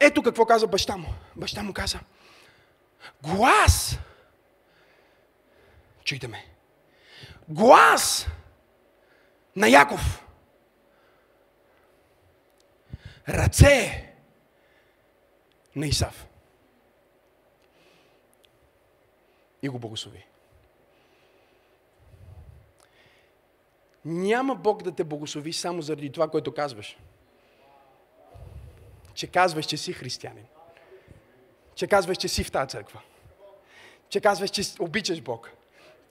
[0.00, 1.08] Ето какво каза баща му.
[1.36, 1.98] Баща му каза,
[3.22, 3.98] глас!
[6.04, 6.57] Чуйте ме
[7.48, 8.26] глас
[9.56, 10.24] на Яков.
[13.28, 14.14] Ръце
[15.76, 16.26] на Исав.
[19.62, 20.26] И го благослови.
[24.04, 26.98] Няма Бог да те благослови само заради това, което казваш.
[29.14, 30.46] Че казваш, че си християнин.
[31.74, 33.00] Че казваш, че си в тази църква.
[34.08, 35.57] Че казваш, че обичаш Бог.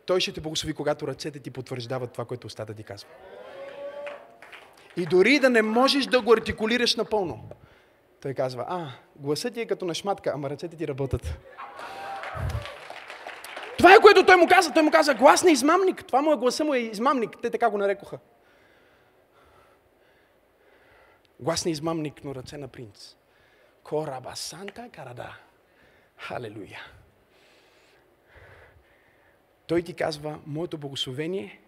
[0.08, 3.10] Той ще те благослови, когато ръцете ти потвърждават това, което устата ти казва.
[4.98, 7.50] И дори да не можеш да го артикулираш напълно,
[8.22, 11.38] Той казва, а, гласът ти е като на шматка, ама ръцете ти работят.
[13.78, 14.74] Това е което той му каза.
[14.74, 16.06] Той му каза, глас на измамник.
[16.06, 17.32] Това му е гласа му е измамник.
[17.41, 18.20] Те така го нарекоха.
[21.39, 23.15] Глас на измамник, но ръце на принц.
[23.84, 25.38] Кораба Санта Карада.
[26.17, 26.97] Халелуя.
[29.68, 31.60] Той ти казва, моето благословение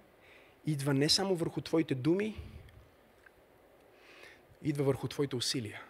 [0.65, 2.35] идва не само върху твоите думи,
[4.63, 5.81] идва върху твоите усилия.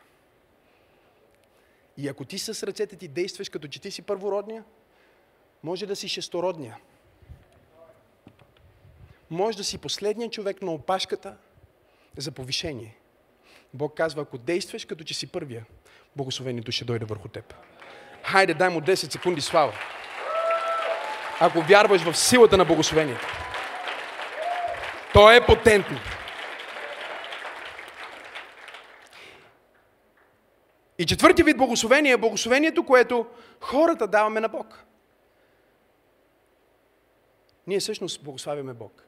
[1.97, 4.63] И ако ти с ръцете ти действаш като че ти си първородния,
[5.63, 6.77] може да си шестородния.
[9.29, 11.37] Може да си последният човек на опашката
[12.17, 12.95] за повишение.
[13.73, 15.65] Бог казва, ако действаш като че си първия,
[16.15, 17.53] благословението ще дойде върху теб.
[18.23, 19.73] Хайде, дай му 10 секунди слава.
[21.39, 23.27] Ако вярваш в силата на благословението.
[25.13, 25.97] То е потентно.
[30.97, 33.25] И четвърти вид благословение е благословението, което
[33.61, 34.83] хората даваме на Бог.
[37.67, 39.05] Ние всъщност благославяме Бог.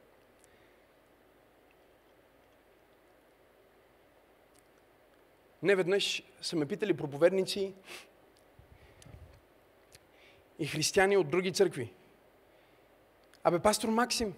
[5.62, 7.74] Не веднъж са ме питали проповедници
[10.58, 11.92] и християни от други църкви.
[13.44, 14.34] Абе, пастор Максим,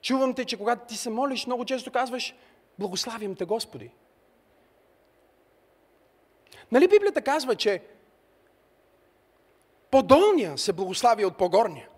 [0.00, 2.34] чувам те, че когато ти се молиш, много често казваш,
[2.78, 3.90] благославям те, Господи.
[6.72, 7.82] Нали Библията казва, че
[9.90, 11.88] по-долния се благославя от по-горния?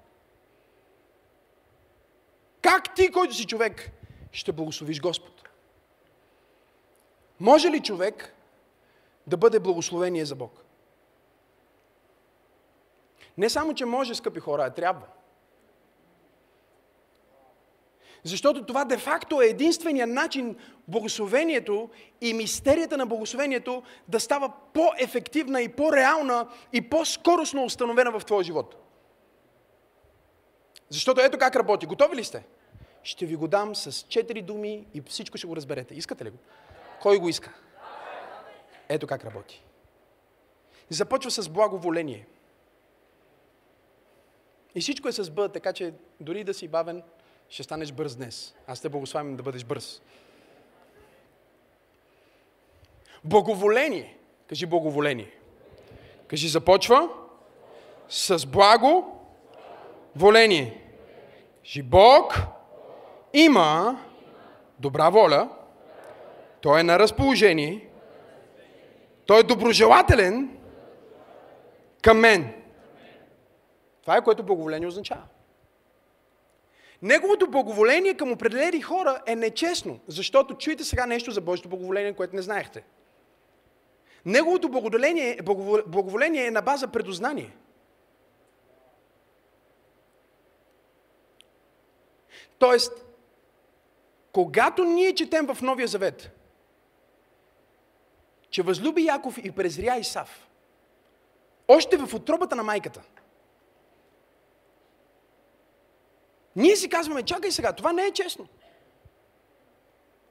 [2.60, 3.90] Как ти, който си човек,
[4.32, 5.48] ще благословиш Господ?
[7.40, 8.34] Може ли човек
[9.26, 10.64] да бъде благословение за Бог?
[13.38, 15.06] Не само, че може, скъпи хора, а трябва.
[18.24, 20.56] Защото това де-факто е единствения начин
[20.88, 28.44] благословението и мистерията на благословението да става по-ефективна и по-реална и по-скоростно установена в твоя
[28.44, 28.76] живот.
[30.88, 31.86] Защото ето как работи.
[31.86, 32.44] Готови ли сте?
[33.02, 35.94] Ще ви го дам с четири думи и всичко ще го разберете.
[35.94, 36.38] Искате ли го?
[37.02, 37.54] Кой го иска?
[38.88, 39.62] Ето как работи.
[40.90, 42.26] Започва с благоволение.
[44.74, 47.02] И всичко е с Б, така че дори да си бавен,
[47.48, 48.54] ще станеш бърз днес.
[48.66, 50.02] Аз те благославям да бъдеш бърз.
[53.24, 54.18] Благоволение.
[54.48, 55.30] Кажи благоволение.
[56.28, 57.08] Кажи започва
[58.08, 59.20] с благо
[60.16, 60.82] воление.
[61.64, 62.38] Кажи Бог
[63.32, 64.00] има
[64.78, 65.48] добра воля,
[66.60, 67.88] той е на разположение,
[69.26, 70.58] той е доброжелателен
[72.02, 72.54] към мен.
[74.02, 75.22] Това е което благоволение означава.
[77.02, 82.36] Неговото благоволение към определени хора е нечестно, защото чуете сега нещо за Божието благоволение, което
[82.36, 82.84] не знаехте.
[84.24, 85.38] Неговото благоволение,
[85.86, 87.56] благоволение е на база предознание.
[92.58, 93.04] Тоест,
[94.32, 96.30] когато ние четем в Новия Завет,
[98.50, 100.48] че възлюби Яков и презря Исав,
[101.68, 103.02] още в отробата на майката–
[106.56, 108.48] Ние си казваме, чакай сега, това не е честно.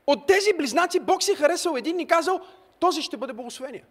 [0.08, 2.42] От тези близнаци Бог си е харесал един и казал,
[2.80, 3.86] този ще бъде благословение.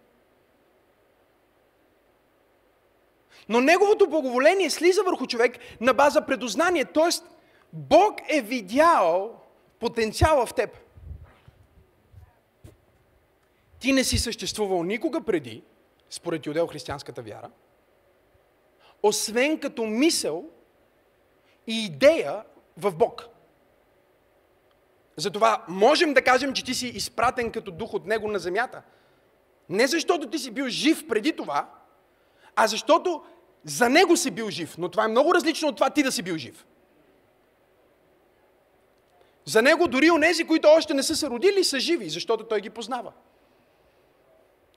[3.49, 7.09] Но неговото благоволение слиза върху човек на база предознание, т.е.
[7.73, 9.41] Бог е видял
[9.79, 10.77] потенциала в теб.
[13.79, 15.63] Ти не си съществувал никога преди,
[16.09, 17.49] според юдео-християнската вяра,
[19.03, 20.45] освен като мисъл
[21.67, 22.43] и идея
[22.77, 23.27] в Бог.
[25.17, 28.81] Затова можем да кажем, че ти си изпратен като дух от Него на земята.
[29.69, 31.69] Не защото ти си бил жив преди това,
[32.55, 33.23] а защото
[33.63, 34.77] за Него си бил жив.
[34.77, 36.65] Но това е много различно от това ти да си бил жив.
[39.45, 42.69] За Него дори онези, които още не са се родили, са живи, защото Той ги
[42.69, 43.11] познава.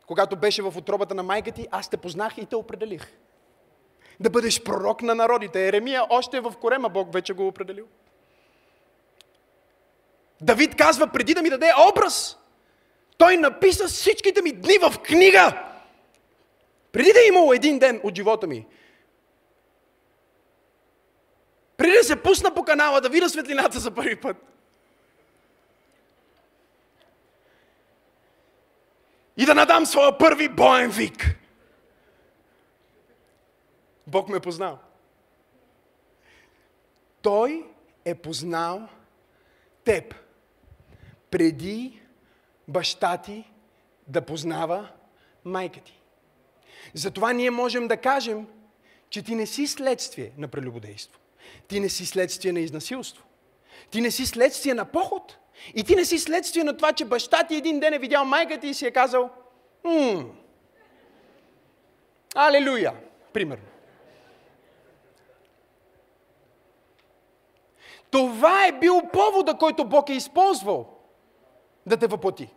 [0.07, 3.13] Когато беше в отробата на майка ти, аз те познах и те определих
[4.21, 5.69] да бъдеш пророк на народите.
[5.69, 7.87] Еремия още е в корема, Бог вече го определил.
[10.41, 12.39] Давид казва, преди да ми даде образ,
[13.19, 15.65] той написа всичките ми дни в книга.
[16.93, 18.67] Преди да е имало един ден от живота ми.
[21.77, 24.37] Преди да се пусна по канала да видя светлината за първи път.
[29.37, 31.39] И да надам своя първи боен вик.
[34.09, 34.79] Бог ме е познал.
[37.23, 37.67] Той
[38.05, 38.89] е познал
[39.85, 40.15] теб
[41.31, 42.03] преди
[42.69, 43.51] баща ти
[44.07, 44.89] да познава
[45.45, 46.01] майка ти.
[46.95, 48.47] Затова ние можем да кажем,
[49.11, 51.21] че ти не си следствие на прелюбодейство.
[51.69, 53.25] Ти не си следствие на изнасилство.
[53.91, 55.39] Ти не си следствие на поход.
[55.75, 58.61] И ти не си следствие на това, че баща ти един ден е видял майка
[58.61, 59.31] ти и си е казал,
[62.35, 62.95] алелуя,
[63.33, 63.65] примерно.
[68.11, 70.87] Това е бил повода, който Бог е използвал
[71.87, 72.49] да те въплати.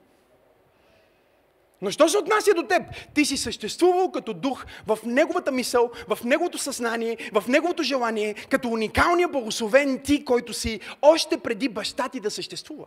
[1.81, 2.81] Но що се отнася до теб?
[3.13, 8.69] Ти си съществувал като дух в неговата мисъл, в неговото съзнание, в неговото желание, като
[8.69, 12.85] уникалния благословен ти, който си още преди баща ти да съществува.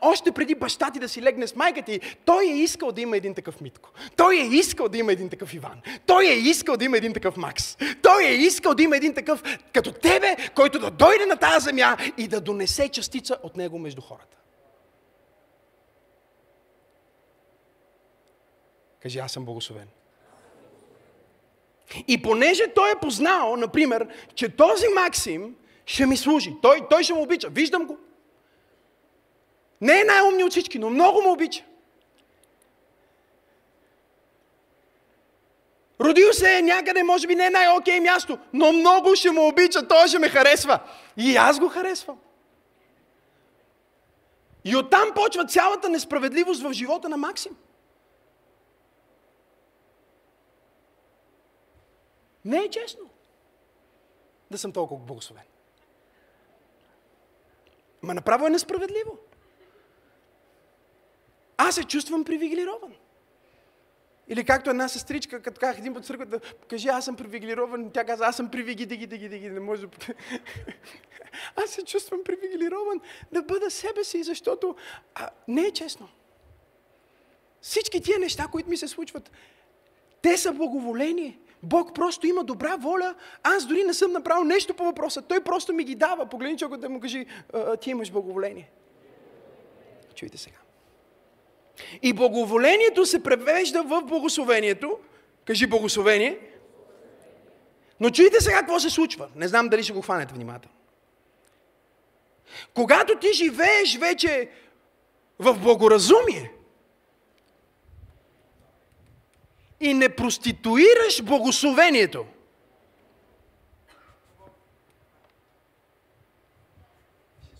[0.00, 3.16] Още преди баща ти да си легне с майка ти, той е искал да има
[3.16, 3.90] един такъв Митко.
[4.16, 5.80] Той е искал да има един такъв Иван.
[6.06, 7.76] Той е искал да има един такъв Макс.
[8.02, 9.42] Той е искал да има един такъв
[9.74, 14.00] като тебе, който да дойде на тази земя и да донесе частица от него между
[14.00, 14.36] хората.
[19.02, 19.88] Кажи, аз съм благословен.
[22.08, 25.56] И понеже той е познал, например, че този Максим
[25.86, 27.98] ще ми служи, той, той ще му обича, виждам го.
[29.80, 31.64] Не е най-умни от всички, но много му обича.
[36.00, 39.88] Родил се е някъде, може би не е най-окей място, но много ще му обича,
[39.88, 40.80] той ще ме харесва.
[41.16, 42.18] И аз го харесвам.
[44.64, 47.56] И оттам почва цялата несправедливост в живота на Максим.
[52.44, 53.10] Не е честно
[54.50, 55.44] да съм толкова благословен.
[58.02, 59.18] Ма направо е несправедливо.
[61.58, 62.94] Аз се чувствам привилегирован.
[64.28, 68.26] Или както една сестричка, като казах един път църквата, кажи, аз съм привилегирован, тя каза,
[68.26, 69.88] аз съм привиги, диги, диги, диги, не може да...
[71.56, 73.00] аз се чувствам привилегирован
[73.32, 74.74] да бъда себе си, защото
[75.14, 76.08] а, не е честно.
[77.60, 79.30] Всички тия неща, които ми се случват,
[80.22, 81.38] те са благоволение.
[81.62, 83.14] Бог просто има добра воля.
[83.42, 85.22] Аз дори не съм направил нещо по въпроса.
[85.22, 86.26] Той просто ми ги дава.
[86.26, 87.26] Погледни човекът да му кажи,
[87.80, 88.70] ти имаш благоволение.
[90.14, 90.56] Чуйте сега.
[92.02, 94.98] И благоволението се превежда в благословението.
[95.44, 96.38] Кажи благословение.
[98.00, 99.28] Но чуйте сега какво се случва.
[99.36, 100.76] Не знам дали ще го хванете внимателно.
[102.74, 104.50] Когато ти живееш вече
[105.38, 106.52] в благоразумие,
[109.80, 112.26] и не проституираш благословението.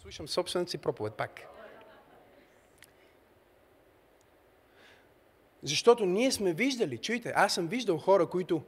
[0.02, 1.57] Слушам собствената си проповед пак.
[5.62, 8.62] Защото ние сме виждали, чуйте, аз съм виждал хора, които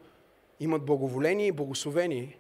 [0.61, 2.38] имат благоволение и благословение,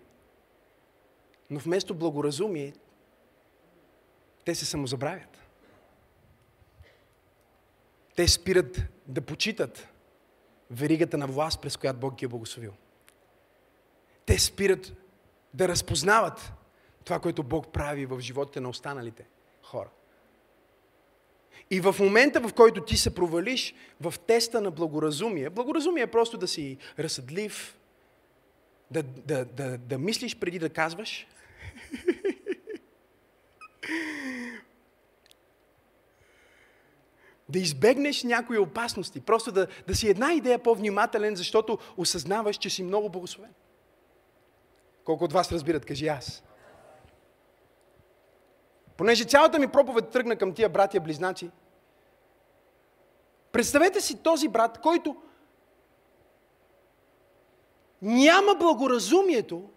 [1.50, 2.72] но вместо благоразумие,
[4.44, 5.38] те се самозабравят.
[8.16, 9.88] Те спират да почитат
[10.70, 12.72] веригата на власт, през която Бог ги е благословил.
[14.26, 14.92] Те спират
[15.54, 16.52] да разпознават
[17.04, 19.26] това, което Бог прави в животите на останалите
[19.62, 19.90] хора.
[21.70, 26.38] И в момента, в който ти се провалиш в теста на благоразумие, благоразумие е просто
[26.38, 27.78] да си разсъдлив,
[28.90, 31.26] да, да, да, да мислиш преди да казваш.
[37.48, 42.82] да избегнеш някои опасности, просто да, да си една идея по-внимателен, защото осъзнаваш, че си
[42.82, 43.52] много благословен.
[45.04, 46.42] Колко от вас разбират, кажи аз.
[49.00, 51.50] Понеже цялата ми проповед тръгна към тия братя близнаци,
[53.52, 55.16] представете си този брат, който
[58.02, 59.70] няма благоразумието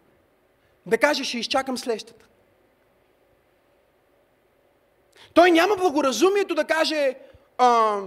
[0.85, 2.25] да каже, ще изчакам следващата.
[5.33, 7.15] Той няма благоразумието да каже,
[7.57, 8.01] а,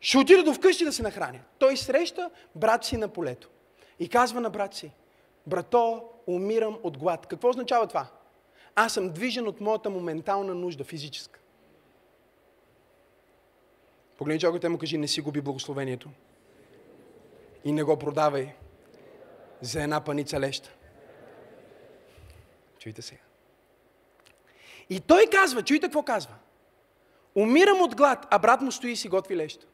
[0.00, 1.40] ще отида до вкъщи да се нахраня.
[1.58, 3.48] Той среща брат си на полето
[3.98, 4.92] и казва на брат си,
[5.46, 7.26] брато, умирам от глад.
[7.26, 8.06] Какво означава това?
[8.74, 11.40] Аз съм движен от моята моментална нужда, физическа.
[14.16, 16.10] Погледни човекът му кажи, не си губи благословението.
[17.64, 18.54] И не го продавай
[19.60, 20.70] за една паница леща.
[22.78, 23.20] Чуйте сега.
[24.90, 26.34] И той казва, чуйте какво казва.
[27.34, 29.66] Умирам от глад, а брат му стои и си готви леща.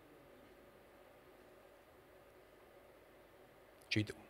[3.89, 4.21] Чуйте го.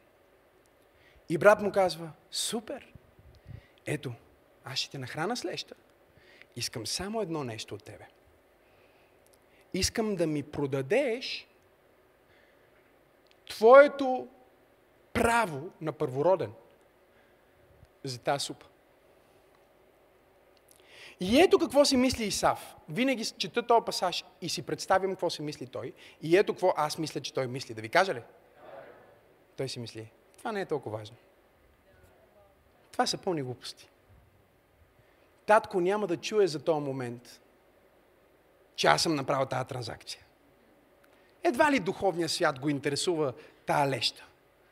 [1.29, 2.93] И брат му казва, супер,
[3.87, 4.13] ето,
[4.67, 5.75] аз ще те нахрана с леща.
[6.57, 8.07] Искам само едно нещо от тебе.
[9.75, 11.49] Искам да ми продадеш
[13.49, 14.29] твоето
[15.13, 16.53] право на първороден
[18.05, 18.67] за тази супа.
[21.21, 22.77] И ето какво си мисли Исав.
[22.89, 25.93] Винаги чета този пасаж и си представям какво си мисли той.
[26.23, 27.75] И ето какво аз мисля, че той мисли.
[27.75, 28.23] Да ви кажа ли?
[29.57, 31.17] Той си мисли, това не е толкова важно.
[32.93, 33.89] Това са пълни глупости.
[35.47, 37.41] Татко няма да чуе за този момент,
[38.77, 40.27] че аз съм направил тази транзакция.
[41.45, 43.33] Едва ли духовният свят го интересува
[43.67, 44.27] тази леща.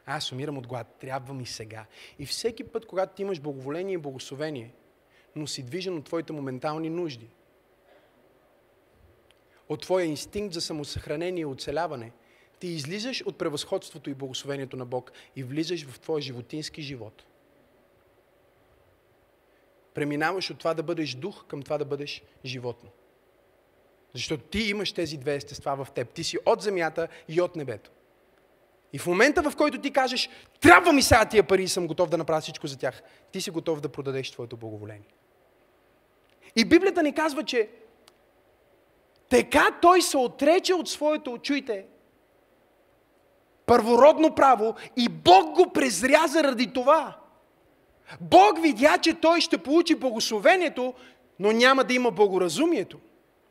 [0.07, 1.87] Аз умирам от глад, трябва ми сега.
[2.19, 4.75] И всеки път, когато ти имаш благоволение и благословение,
[5.37, 7.29] но си движен от твоите моментални нужди,
[9.69, 12.13] от твоя инстинкт за самосъхранение и оцеляване,
[12.59, 17.25] ти излизаш от превъзходството и благословението на Бог и влизаш в твоя животински живот.
[19.95, 22.91] Преминаваш от това да бъдеш дух към това да бъдеш животно.
[24.13, 26.09] Защото ти имаш тези две естества в теб.
[26.09, 27.91] Ти си от земята и от небето.
[28.93, 30.31] И в момента, в който ти кажеш,
[30.61, 33.51] трябва ми сега тия пари и съм готов да направя всичко за тях, ти си
[33.51, 35.09] готов да продадеш твоето благоволение.
[36.57, 37.69] И Библията ни казва, че
[39.31, 41.87] така той се отрече от своето, чуйте,
[43.67, 47.24] първородно право и Бог го презря заради това.
[48.21, 50.95] Бог видя, че той ще получи благословението,
[51.39, 52.99] но няма да има благоразумието.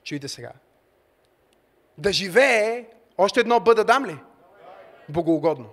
[0.03, 0.51] Чуйте сега.
[1.97, 2.85] Да живее,
[3.17, 4.17] още едно бъда дам ли?
[5.09, 5.69] Богоугодно.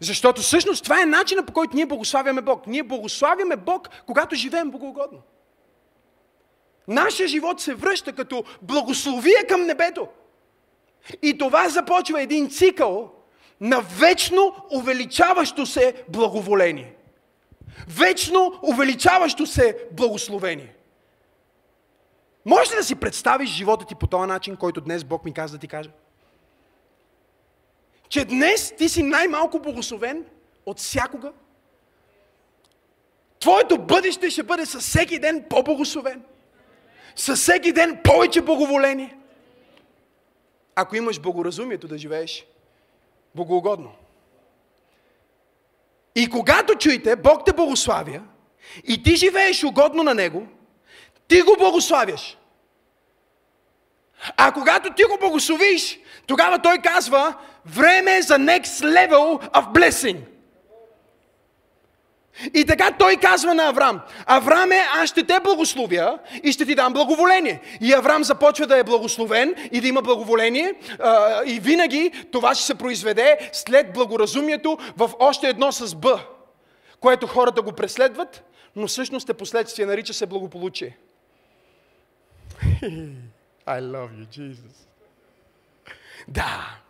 [0.00, 2.66] Защото всъщност това е начинът по който ние благославяме Бог.
[2.66, 5.22] Ние благославяме Бог, когато живеем богоугодно.
[6.88, 10.08] Нашия живот се връща като благословие към небето.
[11.22, 13.12] И това започва един цикъл
[13.60, 16.94] на вечно увеличаващо се благоволение.
[17.88, 20.74] Вечно увеличаващо се благословение.
[22.44, 25.56] Може ли да си представиш живота ти по този начин, който днес Бог ми каза
[25.56, 25.90] да ти кажа?
[28.08, 30.24] Че днес ти си най-малко благословен
[30.66, 31.32] от всякога?
[33.40, 36.22] Твоето бъдеще ще бъде със всеки ден по-благословен.
[37.16, 39.16] Със всеки ден повече благоволение.
[40.74, 42.46] Ако имаш благоразумието да живееш
[43.34, 43.92] богоугодно.
[46.14, 48.20] И когато чуете, Бог те благославя
[48.84, 50.46] и ти живееш угодно на Него,
[51.28, 52.38] ти го благославяш.
[54.36, 57.34] А когато ти го благословиш, тогава той казва,
[57.66, 60.18] време е за next level of blessing.
[62.54, 66.92] И така той казва на Авраам, Авраме, аз ще те благословя и ще ти дам
[66.92, 67.60] благоволение.
[67.80, 70.74] И Авраам започва да е благословен и да има благоволение
[71.46, 76.20] и винаги това ще се произведе след благоразумието в още едно с Б,
[77.00, 78.44] което хората го преследват,
[78.76, 80.96] но всъщност е последствие, нарича се благополучие.
[83.66, 84.86] I love you, Jesus.
[86.28, 86.83] Да.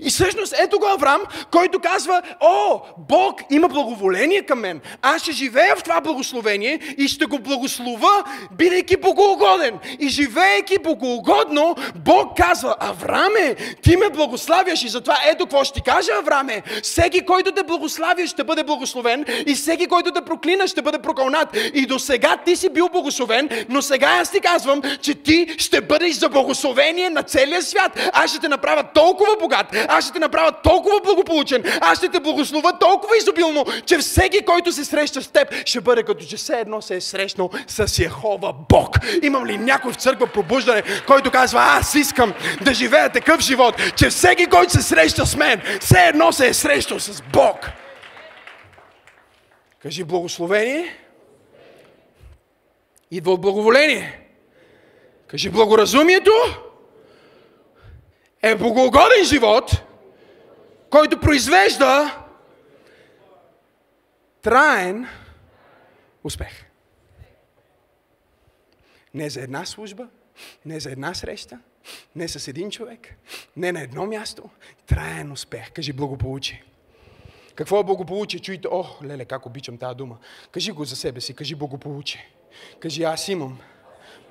[0.00, 4.80] И всъщност ето го Авраам, който казва, о, Бог има благоволение към мен.
[5.02, 8.24] Аз ще живея в това благословение и ще го благослова,
[8.58, 9.78] бидейки богоугоден.
[10.00, 15.82] И живеейки богоугодно, Бог казва, Авраме, ти ме благославяш и затова ето какво ще ти
[15.82, 16.62] кажа, Авраме.
[16.82, 21.48] Всеки, който те благославя, ще бъде благословен и всеки, който те проклина, ще бъде прокълнат.
[21.74, 25.80] И до сега ти си бил благословен, но сега аз ти казвам, че ти ще
[25.80, 28.10] бъдеш за благословение на целия свят.
[28.12, 32.20] Аз ще те направя толкова богат, аз ще те направя толкова благополучен, аз ще те
[32.20, 36.54] благослова толкова изобилно, че всеки, който се среща с теб, ще бъде като че все
[36.60, 38.98] едно се е срещнал с Яхова Бог.
[39.22, 42.34] Имам ли някой в църква пробуждане, който казва, аз искам
[42.64, 46.54] да живея такъв живот, че всеки, който се среща с мен, все едно се е
[46.54, 47.70] срещал с Бог.
[49.82, 50.96] Кажи благословение.
[53.10, 54.20] Идва от благоволение.
[55.28, 56.32] Кажи благоразумието
[58.44, 59.82] е богоугоден живот,
[60.90, 62.24] който произвежда
[64.42, 65.06] траен
[66.24, 66.64] успех.
[69.14, 70.08] Не за една служба,
[70.66, 71.58] не за една среща,
[72.16, 73.14] не с един човек,
[73.56, 74.50] не на едно място.
[74.86, 75.72] Траен успех.
[75.72, 76.64] Кажи благополучие.
[77.54, 78.40] Какво е благополучие?
[78.40, 80.18] Чуйте, о, леле, как обичам тази дума.
[80.50, 82.30] Кажи го за себе си, кажи благополучие.
[82.80, 83.58] Кажи, аз имам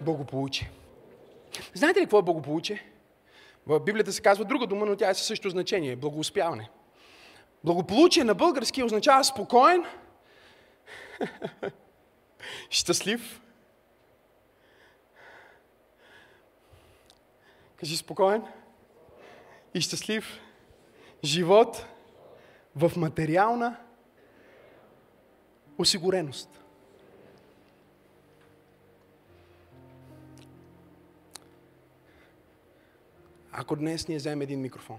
[0.01, 0.71] благополучие.
[1.73, 2.92] Знаете ли какво е благополучие?
[3.67, 5.95] В Библията се казва друга дума, но тя е със същото значение.
[5.95, 6.69] Благоуспяване.
[7.63, 9.85] Благополучие на български означава спокоен,
[12.69, 13.41] щастлив.
[17.75, 18.43] Кажи спокоен
[19.73, 20.39] и щастлив
[21.23, 21.85] живот
[22.75, 23.77] в материална
[25.77, 26.62] осигуреност.
[33.55, 34.97] Ако днес ние вземем един микрофон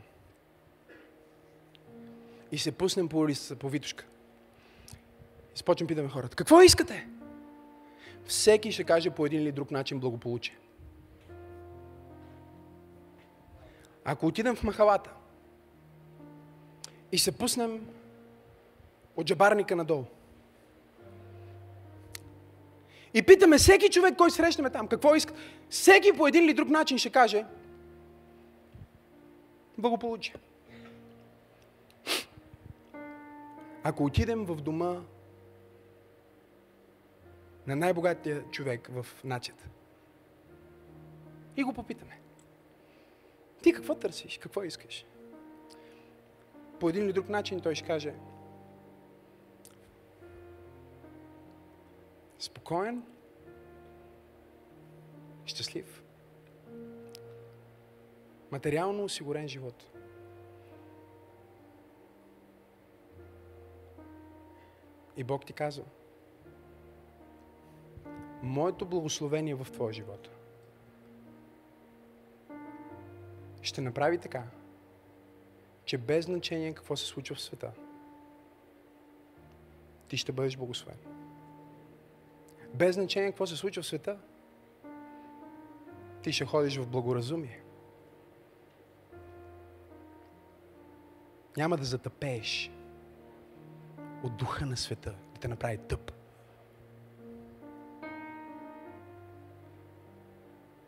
[2.53, 4.05] и се пуснем по улицата, по Витушка,
[5.55, 7.07] и започнем питаме хората, какво искате?
[8.27, 10.57] всеки ще каже по един или друг начин благополучие.
[14.05, 15.11] Ако отидем в махалата
[17.13, 17.87] и се пуснем
[19.17, 20.05] от джабарника надолу
[23.15, 25.35] и питаме всеки човек, който срещаме там, какво иска,
[25.71, 27.45] всеки по един или друг начин ще каже
[29.79, 30.35] благополучие.
[33.83, 35.01] Ако отидем в дома
[37.67, 39.69] на най-богатия човек в нацията
[41.57, 42.21] и го попитаме,
[43.63, 44.39] ти какво търсиш?
[44.39, 45.07] Какво искаш?
[46.81, 48.15] По един или друг начин той ще каже
[52.39, 53.03] спокоен,
[55.45, 56.04] щастлив,
[58.55, 59.85] материално осигурен живот.
[65.17, 65.85] И Бог ти казва,
[68.43, 70.29] моето благословение в твоя живот
[73.63, 74.45] ще направи така,
[75.85, 77.73] че без значение какво се случва в света,
[80.09, 80.99] ти ще бъдеш благословен.
[82.75, 84.19] Без значение какво се случва в света,
[86.23, 87.64] ти ще ходиш в благоразумие.
[91.57, 92.71] Няма да затъпееш
[94.23, 96.13] от духа на света, да те направи тъп.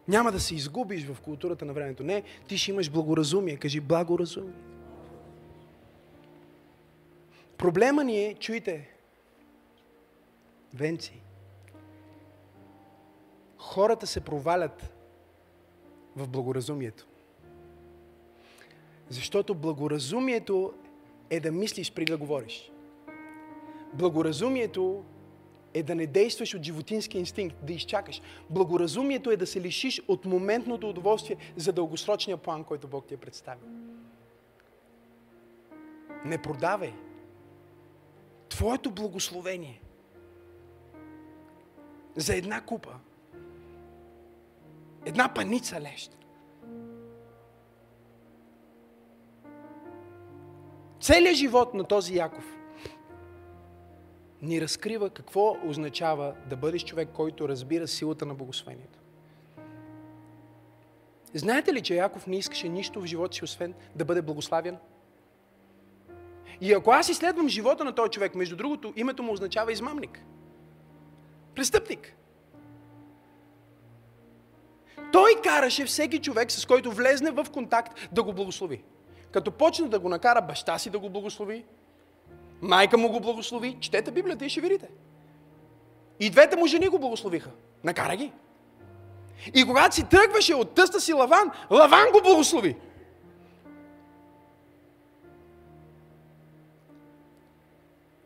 [0.09, 2.05] Няма да се изгубиш в културата на времето.
[2.05, 3.57] Не, ти ще имаш благоразумие.
[3.57, 4.55] Кажи благоразумие.
[7.59, 8.91] Проблема ни е, чуйте,
[10.75, 11.23] венци,
[13.59, 14.93] хората се провалят
[16.17, 17.07] в благоразумието.
[19.09, 20.73] Защото благоразумието
[21.31, 22.73] е да мислиш преди да говориш.
[23.95, 25.05] Благоразумието
[25.75, 28.23] е да не действаш от животински инстинкт, да изчакаш.
[28.51, 33.17] Благоразумието е да се лишиш от моментното удоволствие за дългосрочния план, който Бог ти е
[33.17, 33.69] представил.
[36.25, 36.93] Не продавай.
[38.49, 39.81] Твоето благословение
[42.17, 42.95] за една купа,
[45.05, 46.26] една паница лещ.
[51.07, 52.57] Целият живот на този Яков
[54.43, 58.99] ни разкрива какво означава да бъдеш човек, който разбира силата на благословението.
[61.35, 64.77] Знаете ли, че Яков не искаше нищо в живота си, освен да бъде благославен?
[66.61, 70.23] И ако аз изследвам живота на този човек, между другото, името му означава измамник.
[71.55, 72.17] Престъпник.
[75.13, 78.83] Той караше всеки човек, с който влезне в контакт, да го благослови.
[79.37, 81.65] Като почне да го накара баща си да го благослови,
[82.63, 83.79] Майка му го благослови.
[83.81, 84.89] Четете Библията и ще видите.
[86.21, 87.51] И двете му жени го благословиха.
[87.85, 88.33] Накара ги.
[89.55, 92.77] И когато си тръгваше от тъста си Лаван, Лаван го благослови.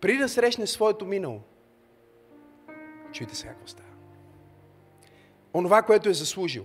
[0.01, 1.41] При да срещне своето минало,
[3.13, 3.89] чуйте сега какво става.
[5.55, 6.65] Онова, което е заслужил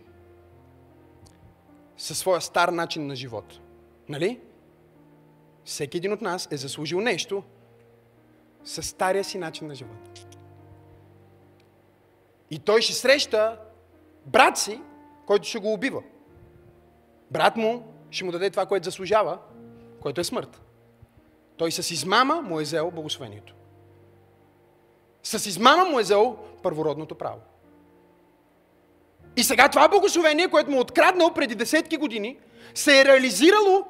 [1.97, 3.59] със своя стар начин на живот.
[4.09, 4.39] Нали?
[5.65, 7.43] Всеки един от нас е заслужил нещо,
[8.63, 10.27] с стария си начин на живот.
[12.51, 13.59] И той ще среща
[14.25, 14.81] брат си,
[15.25, 16.03] който ще го убива.
[17.31, 19.37] Брат му ще му даде това, което заслужава,
[20.01, 20.61] което е смърт.
[21.57, 23.55] Той с измама му е взел благословението.
[25.23, 27.39] С измама му е взел първородното право.
[29.37, 32.37] И сега това благословение, което му е откраднал преди десетки години,
[32.73, 33.85] се е реализирало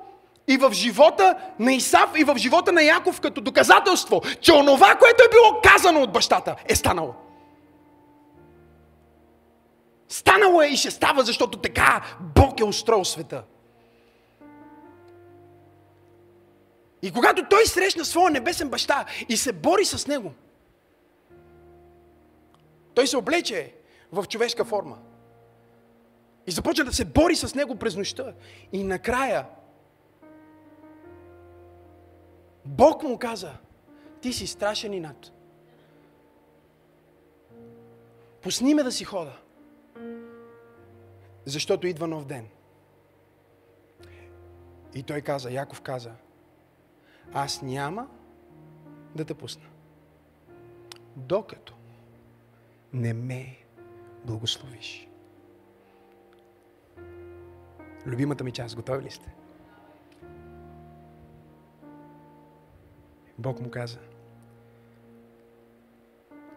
[0.47, 5.23] и в живота на Исав, и в живота на Яков като доказателство, че онова, което
[5.23, 7.13] е било казано от бащата, е станало.
[10.07, 12.03] Станало е и ще става, защото така
[12.35, 13.43] Бог е устроил света.
[17.01, 20.31] И когато той срещна своя небесен баща и се бори с него,
[22.93, 23.73] той се облече
[24.11, 24.97] в човешка форма.
[26.47, 28.33] И започна да се бори с него през нощта.
[28.73, 29.45] И накрая
[32.65, 33.57] Бог му каза,
[34.21, 35.31] ти си страшен и над.
[38.41, 39.39] Пусни ме да си хода.
[41.45, 42.47] Защото идва нов ден.
[44.95, 46.11] И той каза, Яков каза,
[47.33, 48.07] аз няма
[49.15, 49.65] да те пусна.
[51.15, 51.73] Докато
[52.93, 53.57] не ме
[54.25, 55.07] благословиш.
[58.05, 59.35] Любимата ми част, готови ли сте?
[63.37, 63.99] Бог му каза,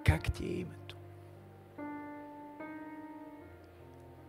[0.07, 0.97] как ти е името?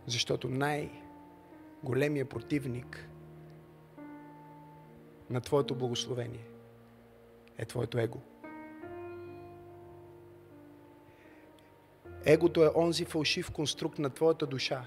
[0.06, 3.08] Защото най-големия противник
[5.30, 6.44] на Твоето благословение
[7.58, 8.20] е Твоето его.
[12.24, 14.84] Егото е онзи фалшив конструкт на Твоята душа,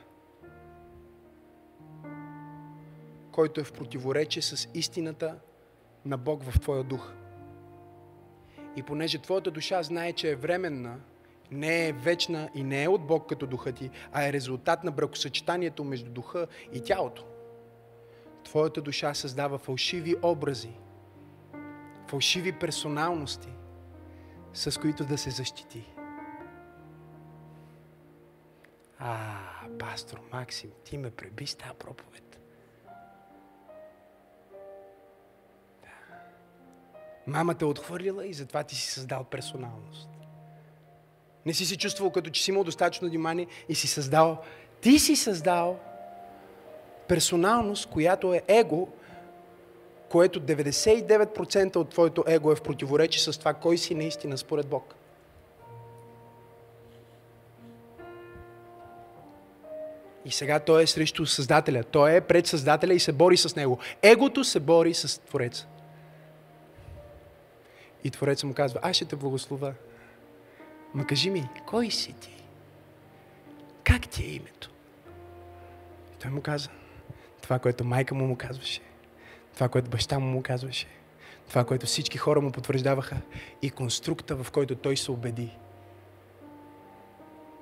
[3.31, 5.39] който е в противоречие с истината
[6.05, 7.13] на Бог в Твоя дух.
[8.75, 10.99] И понеже Твоята душа знае, че е временна,
[11.51, 14.91] не е вечна и не е от Бог като духа ти, а е резултат на
[14.91, 17.25] бракосъчетанието между духа и тялото.
[18.43, 20.73] Твоята душа създава фалшиви образи,
[22.07, 23.49] фалшиви персоналности,
[24.53, 25.93] с които да се защити.
[28.99, 29.39] А,
[29.79, 32.32] пастор Максим, ти ме преби с тази проповед.
[37.27, 40.09] Мама те отхвърлила и затова ти си създал персоналност.
[41.45, 44.37] Не си се чувствал като че си имал достатъчно внимание и си създал,
[44.81, 45.79] ти си създал
[47.07, 48.87] персоналност, която е его,
[50.09, 54.95] което 99% от твоето его е в противоречие с това, кой си наистина според Бог.
[60.25, 61.83] И сега той е срещу Създателя.
[61.83, 63.79] Той е пред Създателя и се бори с него.
[64.01, 65.67] Егото се бори с Твореца.
[68.03, 69.73] И Твореца му казва, аз ще те благослова.
[70.93, 72.43] Ма кажи ми, кой си ти?
[73.83, 74.71] Как ти е името?
[76.13, 76.69] И той му каза,
[77.41, 78.81] това, което майка му му казваше,
[79.53, 80.87] това, което баща му му казваше,
[81.49, 83.17] това, което всички хора му потвърждаваха
[83.61, 85.57] и конструкта, в който той се убеди.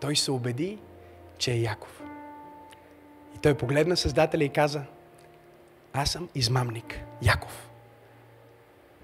[0.02, 0.78] Той се убеди,
[1.38, 2.02] че е Яков.
[3.36, 4.84] И той погледна Създателя и каза,
[5.94, 7.71] аз съм измамник, Яков.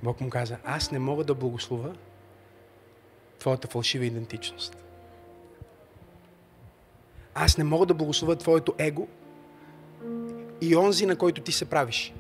[0.04, 1.94] Бог му каза, аз не мога да благослова
[3.40, 4.78] твоята фалшива идентичност.
[7.36, 9.08] Аз не мога да благословя твоето его
[10.62, 12.14] и онзи, на който ти се правиш.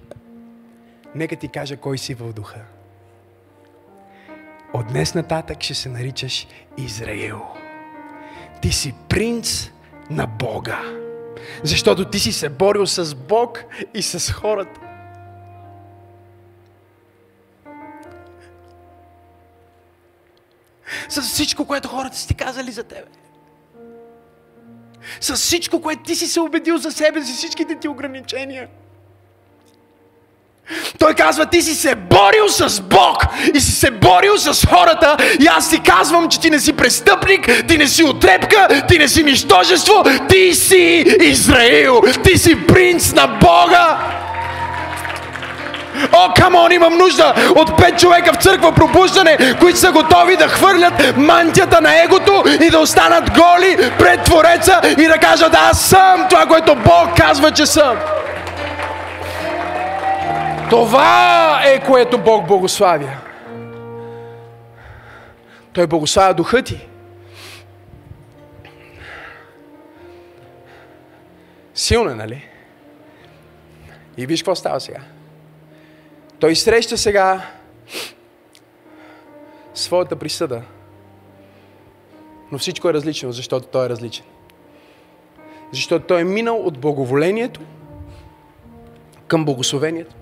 [1.15, 2.65] Нека ти кажа кой си в духа.
[4.73, 6.47] От днес нататък ще се наричаш
[6.77, 7.41] Израил.
[8.61, 9.69] Ти си принц
[10.09, 10.81] на Бога.
[11.63, 13.63] Защото ти си се борил с Бог
[13.93, 14.86] и с хората.
[21.09, 23.07] С всичко, което хората си ти казали за тебе.
[25.21, 28.67] С всичко, което ти си се убедил за себе си, всичките ти ограничения.
[30.99, 33.25] Той казва, ти си се борил с Бог
[33.55, 37.49] и си се борил с хората и аз ти казвам, че ти не си престъпник,
[37.67, 43.27] ти не си отрепка, ти не си нищожество, ти си Израил, ти си принц на
[43.27, 44.13] Бога.
[46.11, 51.17] О, камон, имам нужда от пет човека в църква пробуждане, които са готови да хвърлят
[51.17, 56.45] мантията на егото и да останат голи пред Твореца и да кажат, аз съм това,
[56.45, 57.97] което Бог казва, че съм.
[60.69, 63.09] Това е което Бог благославя.
[65.73, 66.87] Той благославя духа ти.
[71.73, 72.47] Силно, е, нали?
[74.17, 74.99] И виж какво става сега.
[76.39, 77.45] Той среща сега
[79.73, 80.61] своята присъда.
[82.51, 84.25] Но всичко е различно, защото той е различен.
[85.71, 87.61] Защото той е минал от благоволението
[89.27, 90.15] към благословението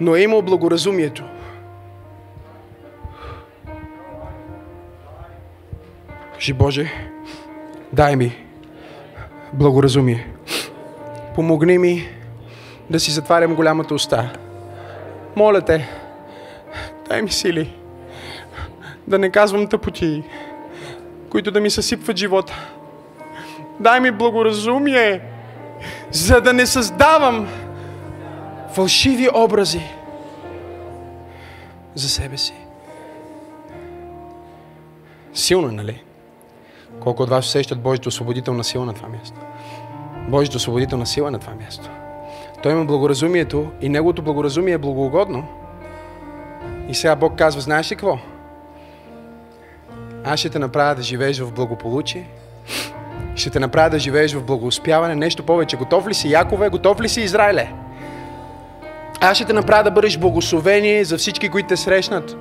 [0.00, 1.24] но е имал благоразумието.
[6.34, 6.92] Кажи, Боже,
[7.92, 8.36] дай ми
[9.52, 10.26] благоразумие.
[11.34, 12.08] Помогни ми
[12.90, 14.32] да си затварям голямата уста.
[15.36, 15.88] Моля те,
[17.08, 17.76] дай ми сили
[19.06, 20.22] да не казвам тъпоти,
[21.30, 22.68] които да ми съсипват живота.
[23.80, 25.20] Дай ми благоразумие,
[26.10, 27.48] за да не създавам
[28.72, 29.82] фалшиви образи
[31.94, 32.54] за себе си.
[35.34, 36.02] Силно, нали?
[37.00, 39.36] Колко от вас усещат Божието освободителна сила на това място?
[40.28, 41.90] Божието освободителна сила на това място.
[42.64, 45.44] Той има благоразумието и неговото благоразумие е благоугодно.
[46.88, 48.18] И сега Бог казва, знаеш ли какво?
[50.24, 52.28] Аз ще те направя да живееш в благополучие.
[53.34, 55.14] Ще те направя да живееш в благоуспяване.
[55.14, 55.76] Нещо повече.
[55.76, 56.68] Готов ли си Якове?
[56.68, 57.72] Готов ли си Израиле?
[59.20, 62.36] Аз ще те направя да бъдеш благословение за всички, които те срещнат.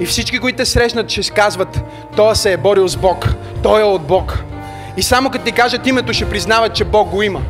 [0.00, 1.82] И всички, които те срещнат, ще казват,
[2.16, 3.28] той се е борил с Бог.
[3.62, 4.44] Той е от Бог.
[4.96, 7.42] И само като ти кажат името, ще признават, че Бог го има.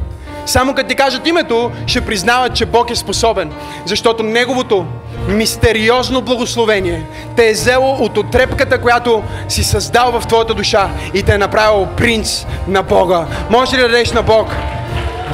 [0.47, 3.53] Само като ти кажат името, ще признават, че Бог е способен.
[3.87, 4.87] Защото Неговото
[5.29, 11.35] мистериозно благословение те е взело от отрепката, която си създал в твоята душа и те
[11.35, 13.27] е направил принц на Бога.
[13.51, 14.49] Може ли да дадеш на Бог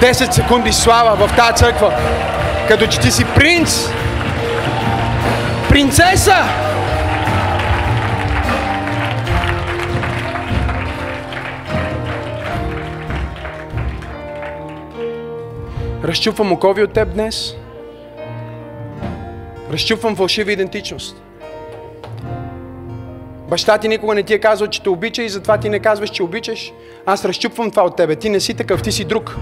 [0.01, 1.93] 10 секунди слава в тази църква?
[2.69, 3.89] Като че ти си принц,
[5.69, 6.37] принцеса,
[16.05, 17.55] Разчупвам окови от теб днес.
[19.73, 21.23] Разчупвам фалшива идентичност.
[23.49, 26.11] Баща ти никога не ти е казал, че те обича и затова ти не казваш,
[26.11, 26.73] че обичаш.
[27.07, 28.17] Аз разчупвам това от тебе.
[28.17, 29.37] Ти не си такъв, ти си друг.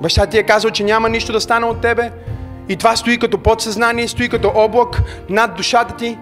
[0.00, 2.10] Баща ти е казал, че няма нищо да стане от тебе.
[2.68, 6.18] И това стои като подсъзнание, стои като облак над душата ти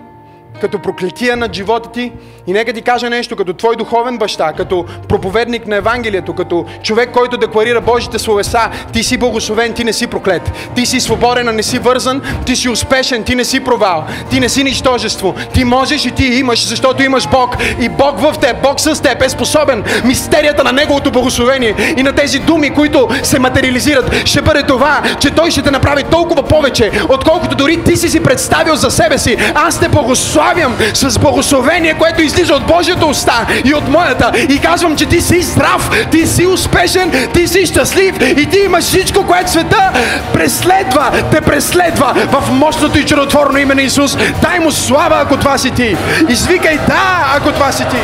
[0.60, 2.12] като проклетия над живота ти.
[2.46, 7.10] И нека ти кажа нещо, като твой духовен баща, като проповедник на Евангелието, като човек,
[7.10, 10.52] който декларира Божите словеса, ти си благословен, ти не си проклет.
[10.74, 14.40] Ти си свободен, а не си вързан, ти си успешен, ти не си провал, ти
[14.40, 15.34] не си нищожество.
[15.52, 17.56] Ти можеш и ти имаш, защото имаш Бог.
[17.80, 19.84] И Бог в теб, Бог с теб е способен.
[20.04, 25.30] Мистерията на Неговото благословение и на тези думи, които се материализират, ще бъде това, че
[25.30, 29.36] Той ще те направи толкова повече, отколкото дори ти си си представил за себе си.
[29.54, 34.32] Аз те благословя благославям с благословение, което излиза от Божията уста и от моята.
[34.48, 38.84] И казвам, че ти си здрав, ти си успешен, ти си щастлив и ти имаш
[38.84, 39.92] всичко, което света
[40.32, 44.16] преследва, те преследва в мощното и чудотворно име на Исус.
[44.42, 45.96] Дай му слава, ако това си ти.
[46.28, 47.96] Извикай да, ако това си ти.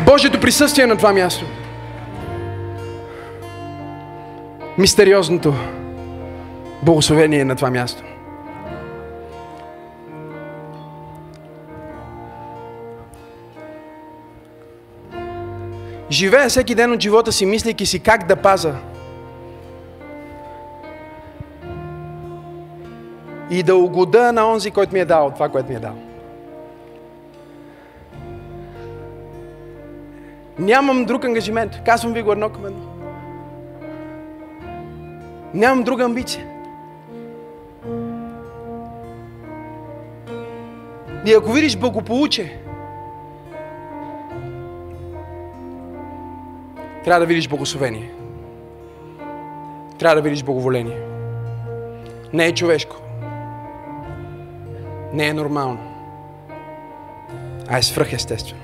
[0.00, 1.44] Божието присъствие е на това място.
[4.78, 5.54] Мистериозното
[6.86, 8.02] благословение на това място.
[16.10, 18.74] Живея всеки ден от живота си, мислейки си как да паза.
[23.50, 25.94] И да угода на онзи, който ми е дал това, което ми е дал.
[30.58, 31.72] Нямам друг ангажимент.
[31.86, 32.86] Казвам ви го едно към едно.
[35.54, 36.55] Нямам друга амбиция.
[41.26, 42.58] И ако видиш благополучие,
[47.04, 48.12] трябва да видиш благословение.
[49.98, 50.98] Трябва да видиш благоволение.
[52.32, 52.96] Не е човешко.
[55.12, 55.78] Не е нормално.
[57.68, 58.62] А е свръхестествено.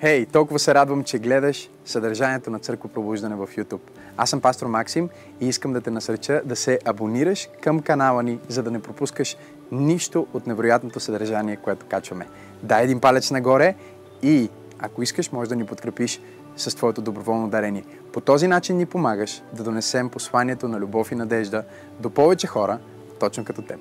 [0.00, 3.80] Хей, hey, толкова се радвам, че гледаш съдържанието на Църква Пробуждане в YouTube.
[4.16, 5.08] Аз съм пастор Максим
[5.40, 9.36] и искам да те насреча да се абонираш към канала ни, за да не пропускаш
[9.72, 12.28] нищо от невероятното съдържание, което качваме.
[12.62, 13.74] Дай един палец нагоре
[14.22, 16.20] и ако искаш, може да ни подкрепиш
[16.56, 17.84] с твоето доброволно дарение.
[18.12, 21.64] По този начин ни помагаш да донесем посланието на любов и надежда
[22.00, 22.78] до повече хора,
[23.20, 23.80] точно като теб.